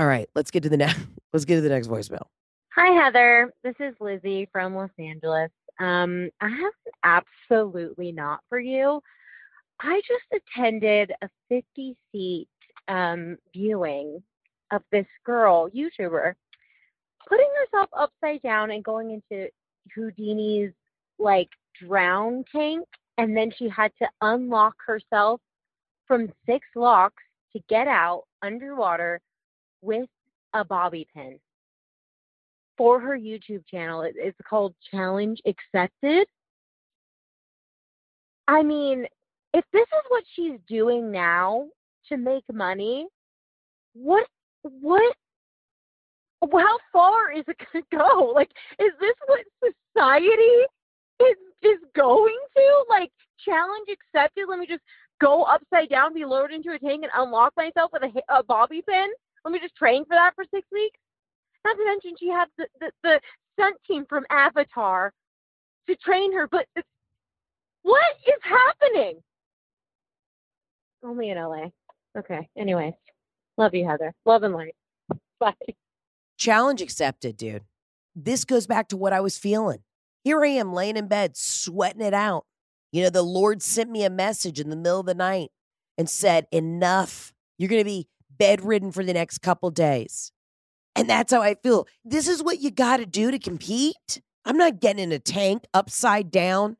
[0.00, 0.98] All right, let's get to the next.
[1.34, 2.24] Let's get to the next voicemail.
[2.74, 3.52] Hi, Heather.
[3.62, 5.50] This is Lizzie from Los Angeles.
[5.78, 6.72] Um, I have
[7.04, 9.02] absolutely not for you.
[9.78, 12.48] I just attended a 50 seat
[12.88, 14.22] um, viewing
[14.72, 16.32] of this girl, YouTuber,
[17.28, 19.50] putting herself upside down and going into
[19.94, 20.72] Houdini's
[21.18, 22.86] like drown tank.
[23.18, 25.42] And then she had to unlock herself
[26.08, 27.22] from six locks
[27.52, 29.20] to get out underwater
[29.82, 30.08] with
[30.54, 31.38] a bobby pin
[32.76, 34.02] for her YouTube channel.
[34.02, 36.26] It's called Challenge Accepted.
[38.48, 39.06] I mean,
[39.54, 41.66] if this is what she's doing now
[42.08, 43.06] to make money,
[43.92, 44.26] what
[44.62, 45.14] what
[46.42, 48.32] how far is it going to go?
[48.34, 50.42] Like, is this what society
[51.20, 52.84] is is going to?
[52.88, 53.10] Like,
[53.44, 54.46] challenge accepted.
[54.48, 54.82] Let me just
[55.20, 58.82] go upside down, be lowered into a tank, and unlock myself with a, a bobby
[58.88, 59.08] pin.
[59.44, 60.98] Let me just train for that for six weeks.
[61.64, 63.20] Not to mention, she has the the, the
[63.54, 65.12] stunt team from Avatar
[65.88, 66.46] to train her.
[66.46, 66.66] But
[67.82, 69.22] what is happening?
[71.02, 71.68] Only in LA.
[72.16, 72.48] Okay.
[72.56, 72.94] Anyways,
[73.56, 74.14] love you, Heather.
[74.24, 74.74] Love and light.
[75.38, 75.54] Bye.
[76.36, 77.64] Challenge accepted, dude.
[78.14, 79.80] This goes back to what I was feeling.
[80.24, 82.44] Here I am laying in bed, sweating it out.
[82.92, 85.50] You know, the Lord sent me a message in the middle of the night
[85.96, 87.32] and said, Enough.
[87.58, 88.08] You're going to be
[88.40, 90.32] bedridden for the next couple days.
[90.96, 91.86] And that's how I feel.
[92.04, 94.22] This is what you got to do to compete.
[94.44, 96.78] I'm not getting in a tank upside down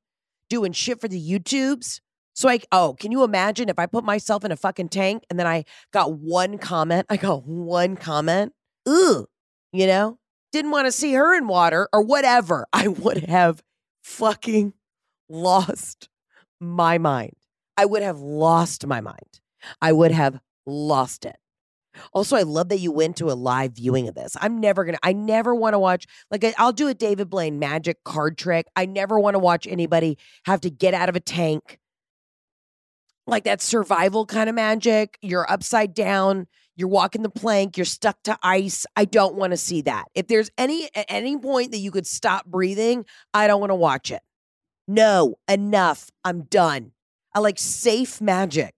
[0.48, 2.00] doing shit for the YouTubes.
[2.32, 5.38] So I oh, can you imagine if I put myself in a fucking tank and
[5.38, 7.06] then I got one comment?
[7.10, 8.54] I got one comment.
[8.88, 9.26] Ooh,
[9.72, 10.18] you know?
[10.52, 12.66] Didn't want to see her in water or whatever.
[12.72, 13.62] I would have
[14.02, 14.72] fucking
[15.28, 16.08] lost
[16.58, 17.36] my mind.
[17.76, 19.40] I would have lost my mind.
[19.80, 21.36] I would have lost it.
[22.12, 24.36] Also, I love that you went to a live viewing of this.
[24.40, 24.98] I'm never gonna.
[25.02, 28.66] I never want to watch like I'll do a David Blaine magic card trick.
[28.76, 31.78] I never want to watch anybody have to get out of a tank,
[33.26, 35.18] like that survival kind of magic.
[35.20, 36.46] You're upside down.
[36.76, 37.76] You're walking the plank.
[37.76, 38.86] You're stuck to ice.
[38.96, 40.06] I don't want to see that.
[40.14, 43.76] If there's any at any point that you could stop breathing, I don't want to
[43.76, 44.22] watch it.
[44.88, 46.10] No, enough.
[46.24, 46.92] I'm done.
[47.34, 48.74] I like safe magic.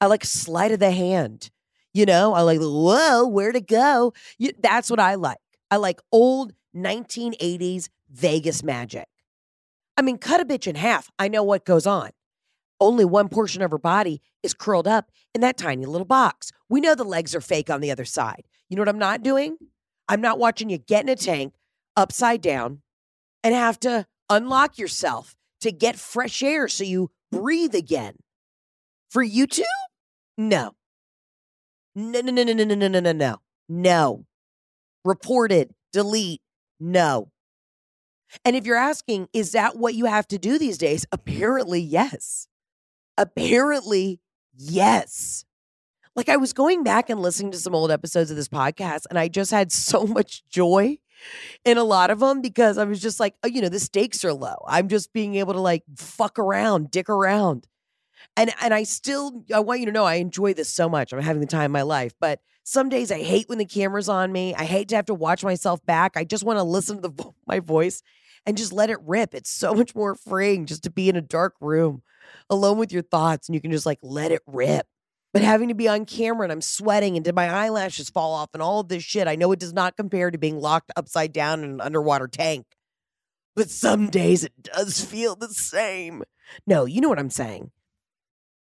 [0.00, 1.50] I like sleight of the hand.
[1.94, 4.14] You know, I like, whoa, where to go?
[4.38, 5.38] You, that's what I like.
[5.70, 9.06] I like old 1980s Vegas magic.
[9.96, 11.10] I mean, cut a bitch in half.
[11.18, 12.10] I know what goes on.
[12.80, 16.50] Only one portion of her body is curled up in that tiny little box.
[16.68, 18.44] We know the legs are fake on the other side.
[18.68, 19.56] You know what I'm not doing?
[20.08, 21.54] I'm not watching you get in a tank
[21.96, 22.80] upside down
[23.44, 28.16] and have to unlock yourself to get fresh air so you breathe again.
[29.10, 29.62] For YouTube?
[30.38, 30.72] No.
[31.94, 33.36] No, no, no, no, no, no, no, no, no,
[33.68, 34.26] no.
[35.04, 36.40] Reported, delete,
[36.80, 37.30] no.
[38.44, 41.04] And if you're asking, is that what you have to do these days?
[41.12, 42.48] Apparently, yes.
[43.18, 44.20] Apparently,
[44.56, 45.44] yes.
[46.16, 49.18] Like I was going back and listening to some old episodes of this podcast, and
[49.18, 50.98] I just had so much joy
[51.64, 54.24] in a lot of them because I was just like, oh, you know, the stakes
[54.24, 54.56] are low.
[54.66, 57.66] I'm just being able to like fuck around, dick around.
[58.36, 61.12] And and I still I want you to know I enjoy this so much.
[61.12, 62.14] I'm having the time of my life.
[62.20, 64.54] But some days I hate when the camera's on me.
[64.54, 66.12] I hate to have to watch myself back.
[66.16, 68.02] I just want to listen to the, my voice
[68.46, 69.34] and just let it rip.
[69.34, 72.02] It's so much more freeing just to be in a dark room
[72.48, 74.86] alone with your thoughts and you can just like let it rip.
[75.32, 78.50] But having to be on camera and I'm sweating and did my eyelashes fall off
[78.52, 81.32] and all of this shit, I know it does not compare to being locked upside
[81.32, 82.66] down in an underwater tank.
[83.56, 86.22] But some days it does feel the same.
[86.66, 87.70] No, you know what I'm saying.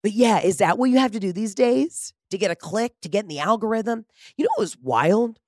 [0.02, 2.94] But yeah, is that what you have to do these days to get a click,
[3.02, 4.06] to get in the algorithm?
[4.38, 5.40] You know what was wild?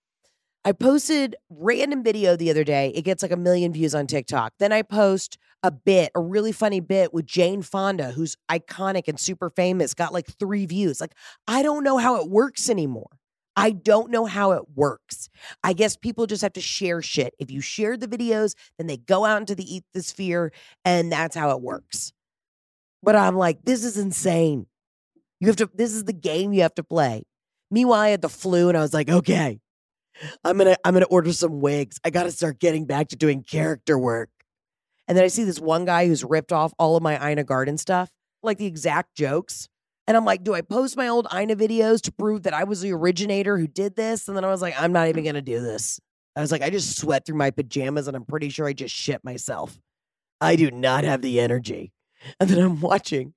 [0.64, 2.92] I posted random video the other day.
[2.94, 4.54] It gets like a million views on TikTok.
[4.60, 9.20] Then I post a bit, a really funny bit with Jane Fonda, who's iconic and
[9.20, 11.02] super famous, got like three views.
[11.02, 11.16] Like,
[11.48, 13.10] I don't know how it works anymore.
[13.56, 15.30] I don't know how it works.
[15.64, 17.34] I guess people just have to share shit.
[17.40, 20.52] If you share the videos, then they go out into the ethosphere,
[20.86, 22.14] and that's how it works.
[23.04, 24.68] But I'm like, this is insane.
[25.40, 27.24] You have to, this is the game you have to play.
[27.72, 29.60] Meanwhile, I had the flu and I was like, okay,
[30.44, 32.00] I'm gonna, I'm gonna order some wigs.
[32.04, 34.30] I gotta start getting back to doing character work.
[35.08, 37.78] And then I see this one guy who's ripped off all of my Ina Garten
[37.78, 38.12] stuff,
[38.44, 39.68] like the exact jokes.
[40.08, 42.82] And I'm like, do I post my old Ina videos to prove that I was
[42.82, 44.28] the originator who did this?
[44.28, 46.00] And then I was like, I'm not even gonna do this.
[46.36, 48.96] I was like, I just sweat through my pajamas and I'm pretty sure I just
[48.96, 49.80] shit myself.
[50.40, 51.92] I do not have the energy.
[52.40, 53.34] And then I'm watching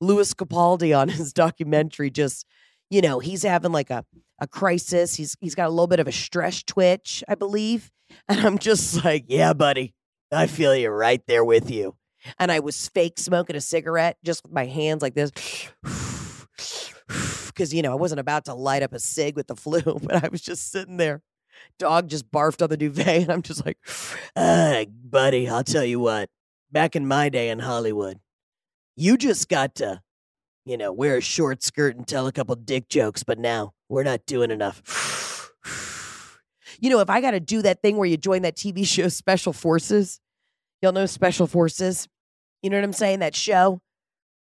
[0.00, 2.46] Lewis Capaldi on his documentary, just,
[2.90, 4.04] you know, he's having like a,
[4.40, 5.14] a crisis.
[5.14, 7.90] He's he's got a little bit of a stress twitch, I believe.
[8.28, 9.94] And I'm just like, yeah, buddy,
[10.30, 11.96] I feel you right there with you.
[12.38, 15.30] And I was fake smoking a cigarette just with my hands like this.
[17.46, 20.24] Because, you know, I wasn't about to light up a cig with the flu, but
[20.24, 21.22] I was just sitting there.
[21.78, 23.22] Dog just barfed on the duvet.
[23.22, 23.78] And I'm just like,
[24.34, 26.30] buddy, I'll tell you what.
[26.72, 28.18] Back in my day in Hollywood,
[28.96, 30.00] you just got to,
[30.64, 34.04] you know, wear a short skirt and tell a couple dick jokes, but now we're
[34.04, 35.50] not doing enough.
[36.80, 39.08] you know, if I got to do that thing where you join that TV show
[39.08, 40.20] Special Forces,
[40.82, 42.08] y'all know Special Forces.
[42.62, 43.18] You know what I'm saying?
[43.18, 43.80] That show.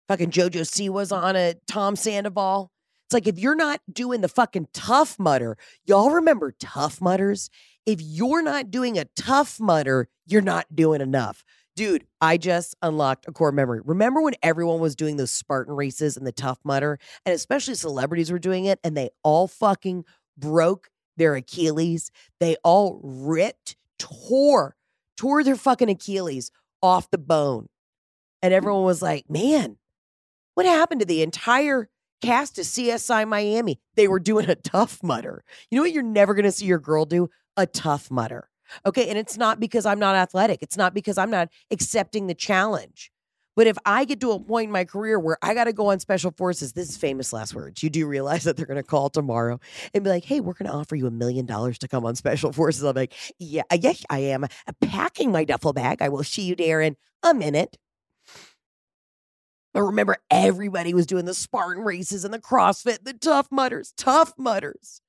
[0.07, 1.61] Fucking JoJo Siwa's on it.
[1.67, 2.71] Tom Sandoval.
[3.05, 7.49] It's like if you're not doing the fucking Tough Mudder, y'all remember Tough Mudders?
[7.85, 11.43] If you're not doing a Tough Mudder, you're not doing enough.
[11.75, 13.81] Dude, I just unlocked a core memory.
[13.83, 18.31] Remember when everyone was doing those Spartan races and the Tough Mudder, and especially celebrities
[18.31, 20.05] were doing it, and they all fucking
[20.37, 22.11] broke their Achilles?
[22.39, 24.77] They all ripped, tore,
[25.17, 26.49] tore their fucking Achilles
[26.81, 27.67] off the bone.
[28.41, 29.77] And everyone was like, man,
[30.53, 31.89] what happened to the entire
[32.21, 33.81] cast of CSI Miami?
[33.95, 35.43] They were doing a Tough Mudder.
[35.69, 37.29] You know what you're never going to see your girl do?
[37.57, 38.49] A Tough Mudder.
[38.85, 39.07] Okay.
[39.09, 43.11] And it's not because I'm not athletic, it's not because I'm not accepting the challenge.
[43.55, 45.87] But if I get to a point in my career where I got to go
[45.87, 47.81] on special forces, this is famous last words.
[47.81, 49.59] You do realize that they're going to call tomorrow
[49.93, 52.15] and be like, hey, we're going to offer you a million dollars to come on
[52.15, 52.83] special forces.
[52.83, 54.47] I'm like, yeah, yes, I am uh,
[54.81, 56.01] packing my duffel bag.
[56.01, 57.77] I will see you there in a minute.
[59.73, 64.33] But remember, everybody was doing the Spartan races and the CrossFit, the Tough Mudders, Tough
[64.37, 65.01] Mudders.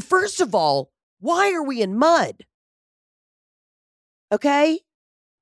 [0.00, 0.90] First of all,
[1.20, 2.44] why are we in mud?
[4.32, 4.80] Okay?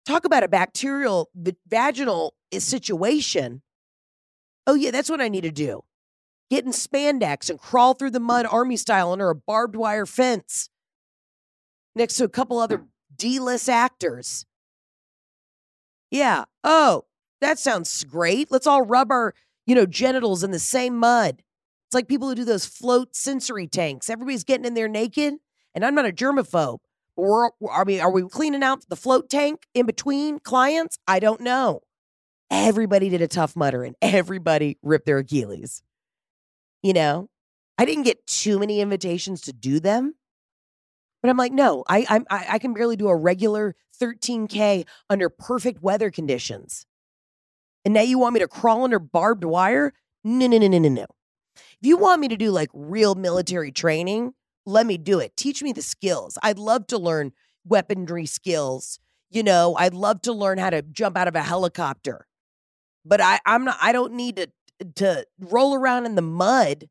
[0.05, 1.31] Talk about a bacterial
[1.67, 3.63] vaginal eh, situation.
[4.67, 5.85] Oh, yeah, that's what I need to do.
[6.51, 10.71] Get in spandex and crawl through the mud army style under a barbed wire fence
[11.95, 14.47] next to a couple other D list actors.
[16.11, 16.45] Yeah.
[16.65, 17.05] Oh,
[17.41, 18.51] that sounds great.
[18.51, 19.35] Let's all rub our,
[19.67, 21.43] you know, genitals in the same mud.
[21.87, 24.09] It's like people who do those float sensory tanks.
[24.09, 25.35] Everybody's getting in there naked,
[25.75, 26.79] and I'm not a germaphobe.
[27.17, 30.99] Or I mean, are we cleaning out the float tank in between clients?
[31.07, 31.81] I don't know.
[32.51, 35.83] Everybody did a Tough Mudder, and everybody ripped their Achilles.
[36.83, 37.29] You know,
[37.77, 40.15] I didn't get too many invitations to do them,
[41.23, 45.83] but I'm like, no, I I'm, I can barely do a regular 13k under perfect
[45.83, 46.87] weather conditions.
[47.85, 49.93] And now you want me to crawl under barbed wire?
[50.23, 51.07] No, no, no, no, no, no.
[51.57, 54.35] If you want me to do like real military training,
[54.69, 55.37] let me do it.
[55.37, 56.39] Teach me the skills.
[56.43, 57.33] I'd love to learn
[57.65, 58.99] weaponry skills.
[59.31, 62.27] You know, I'd love to learn how to jump out of a helicopter.
[63.05, 64.49] But I, I'm not I don't need to
[64.97, 66.89] to roll around in the mud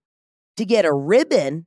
[0.58, 1.66] to get a ribbon.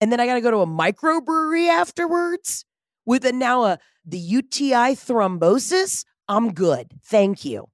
[0.00, 2.64] And then I gotta go to a microbrewery afterwards
[3.04, 6.04] with a now a the UTI thrombosis.
[6.28, 6.92] I'm good.
[7.04, 7.68] Thank you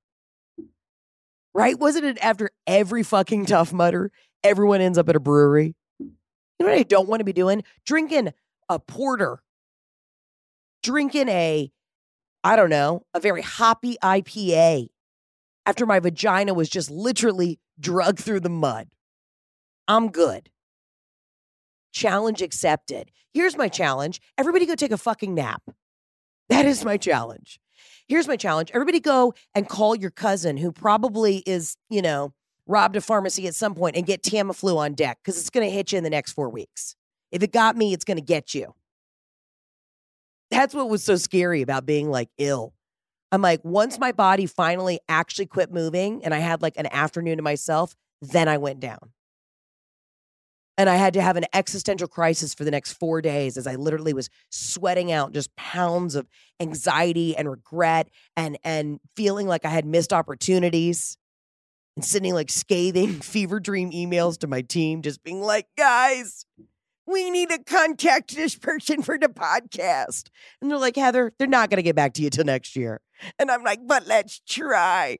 [1.54, 1.78] right?
[1.78, 4.10] Wasn't it after every fucking Tough Mudder,
[4.42, 5.74] everyone ends up at a brewery?
[6.58, 7.62] You know what I don't want to be doing?
[7.84, 8.32] Drinking
[8.68, 9.42] a porter,
[10.82, 11.72] drinking a,
[12.44, 14.88] I don't know, a very hoppy IPA
[15.66, 18.88] after my vagina was just literally drugged through the mud.
[19.88, 20.50] I'm good.
[21.92, 23.10] Challenge accepted.
[23.32, 25.62] Here's my challenge everybody go take a fucking nap.
[26.48, 27.58] That is my challenge.
[28.08, 28.70] Here's my challenge.
[28.74, 32.34] Everybody go and call your cousin who probably is, you know,
[32.66, 35.72] robbed a pharmacy at some point and get Tamiflu on deck because it's going to
[35.72, 36.96] hit you in the next four weeks.
[37.30, 38.74] If it got me, it's going to get you.
[40.50, 42.74] That's what was so scary about being like ill.
[43.32, 47.38] I'm like, once my body finally actually quit moving and I had like an afternoon
[47.38, 49.12] to myself, then I went down.
[50.76, 53.76] And I had to have an existential crisis for the next four days as I
[53.76, 56.26] literally was sweating out just pounds of
[56.60, 61.18] anxiety and regret and and feeling like I had missed opportunities
[61.96, 66.46] and sending like scathing fever dream emails to my team, just being like, guys,
[67.06, 70.28] we need to contact this person for the podcast.
[70.60, 73.00] And they're like, Heather, they're not going to get back to you till next year.
[73.38, 75.18] And I'm like, but let's try.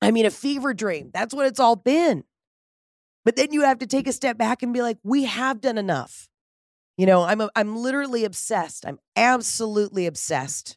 [0.00, 1.10] I mean, a fever dream.
[1.14, 2.24] That's what it's all been.
[3.24, 5.78] But then you have to take a step back and be like, we have done
[5.78, 6.28] enough.
[6.98, 8.84] You know, I'm a, I'm literally obsessed.
[8.84, 10.76] I'm absolutely obsessed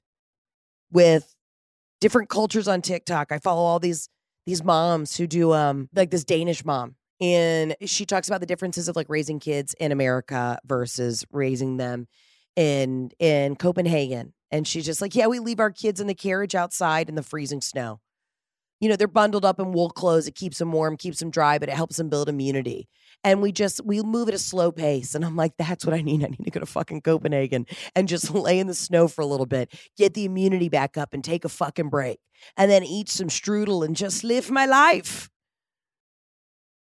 [0.91, 1.34] with
[2.05, 3.31] different cultures on TikTok.
[3.31, 4.09] I follow all these
[4.45, 6.95] these moms who do um like this Danish mom.
[7.19, 12.07] And she talks about the differences of like raising kids in America versus raising them
[12.55, 14.35] in in Copenhagen.
[14.51, 17.23] And she's just like, yeah, we leave our kids in the carriage outside in the
[17.23, 17.99] freezing snow.
[18.79, 20.27] You know, they're bundled up in wool clothes.
[20.27, 22.87] It keeps them warm, keeps them dry, but it helps them build immunity.
[23.23, 25.15] And we just we move at a slow pace.
[25.15, 26.23] And I'm like, that's what I need.
[26.23, 27.65] I need to go to fucking Copenhagen
[27.95, 31.13] and just lay in the snow for a little bit, get the immunity back up
[31.13, 32.19] and take a fucking break.
[32.57, 35.29] And then eat some strudel and just live my life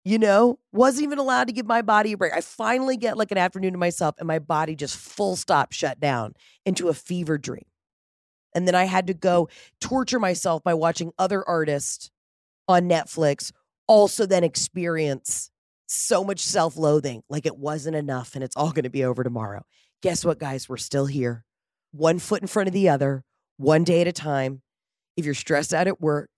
[0.04, 2.32] you know, wasn't even allowed to give my body a break.
[2.32, 6.00] I finally get like an afternoon to myself, and my body just full stop shut
[6.00, 7.64] down into a fever dream.
[8.54, 9.48] And then I had to go
[9.80, 12.10] torture myself by watching other artists
[12.68, 13.52] on Netflix
[13.86, 15.50] also then experience
[15.86, 19.24] so much self loathing like it wasn't enough and it's all going to be over
[19.24, 19.64] tomorrow.
[20.02, 20.68] Guess what, guys?
[20.68, 21.44] We're still here,
[21.90, 23.24] one foot in front of the other,
[23.56, 24.62] one day at a time.
[25.16, 26.30] If you're stressed out at work,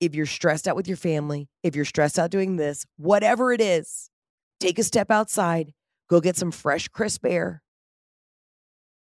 [0.00, 3.60] if you're stressed out with your family, if you're stressed out doing this, whatever it
[3.62, 4.10] is,
[4.60, 5.72] take a step outside,
[6.08, 7.62] go get some fresh, crisp air.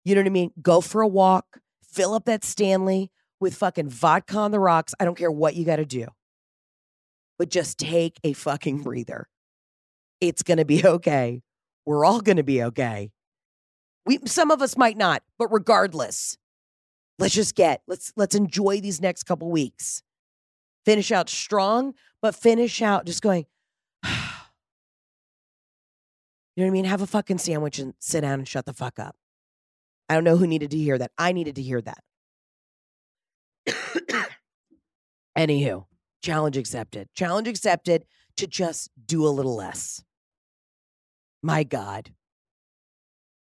[0.04, 0.50] You know what I mean?
[0.60, 1.60] Go for a walk,
[1.94, 4.94] fill up that Stanley with fucking vodka on the rocks.
[4.98, 6.06] I don't care what you got to do,
[7.38, 9.28] but just take a fucking breather.
[10.20, 11.42] It's going to be okay.
[11.86, 13.10] We're all going to be okay.
[14.06, 16.36] We, some of us might not, but regardless,
[17.18, 20.02] let's just get, let's, let's enjoy these next couple weeks
[20.84, 23.46] finish out strong, but finish out just going,
[24.04, 24.10] you
[26.56, 26.84] know what I mean?
[26.84, 29.16] Have a fucking sandwich and sit down and shut the fuck up.
[30.08, 31.10] I don't know who needed to hear that.
[31.16, 32.02] I needed to hear that.
[35.36, 35.86] Anywho,
[36.22, 37.08] challenge accepted.
[37.14, 38.04] Challenge accepted
[38.36, 40.02] to just do a little less.
[41.42, 42.10] My God.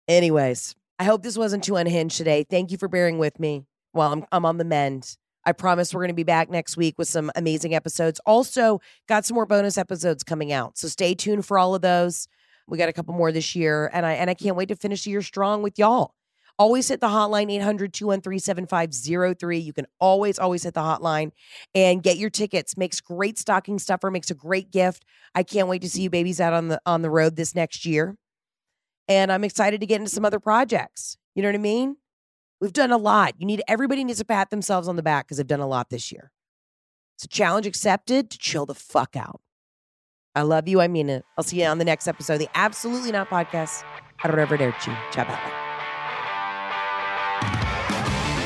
[0.08, 2.43] Anyways, I hope this wasn't too unhinged today.
[2.43, 5.16] Thank you for bearing with me while I'm, I'm on the mend.
[5.45, 8.20] I promise we're going to be back next week with some amazing episodes.
[8.26, 10.78] Also, got some more bonus episodes coming out.
[10.78, 12.28] So stay tuned for all of those.
[12.68, 15.06] We got a couple more this year and I and I can't wait to finish
[15.06, 16.14] the year strong with y'all.
[16.60, 19.64] Always hit the hotline 800-213-7503.
[19.64, 21.32] You can always always hit the hotline
[21.74, 22.76] and get your tickets.
[22.76, 25.05] Makes great stocking stuffer, makes a great gift.
[25.34, 27.86] I can't wait to see you babies out on the on the road this next
[27.86, 28.18] year.
[29.07, 31.16] And I'm excited to get into some other projects.
[31.34, 31.95] You know what I mean?
[32.60, 33.36] We've done a lot.
[33.38, 35.89] You need everybody needs to pat themselves on the back because they've done a lot
[35.89, 36.30] this year.
[37.16, 39.39] It's a challenge accepted to chill the fuck out.
[40.36, 40.82] I love you.
[40.82, 41.24] I mean it.
[41.38, 43.84] I'll see you on the next episode of the Absolutely Not podcast.
[44.22, 44.95] Arrivederci.
[45.12, 45.69] Ciao, bye.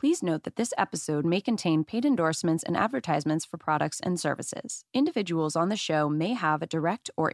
[0.00, 4.86] Please note that this episode may contain paid endorsements and advertisements for products and services.
[4.94, 7.30] Individuals on the show may have a direct or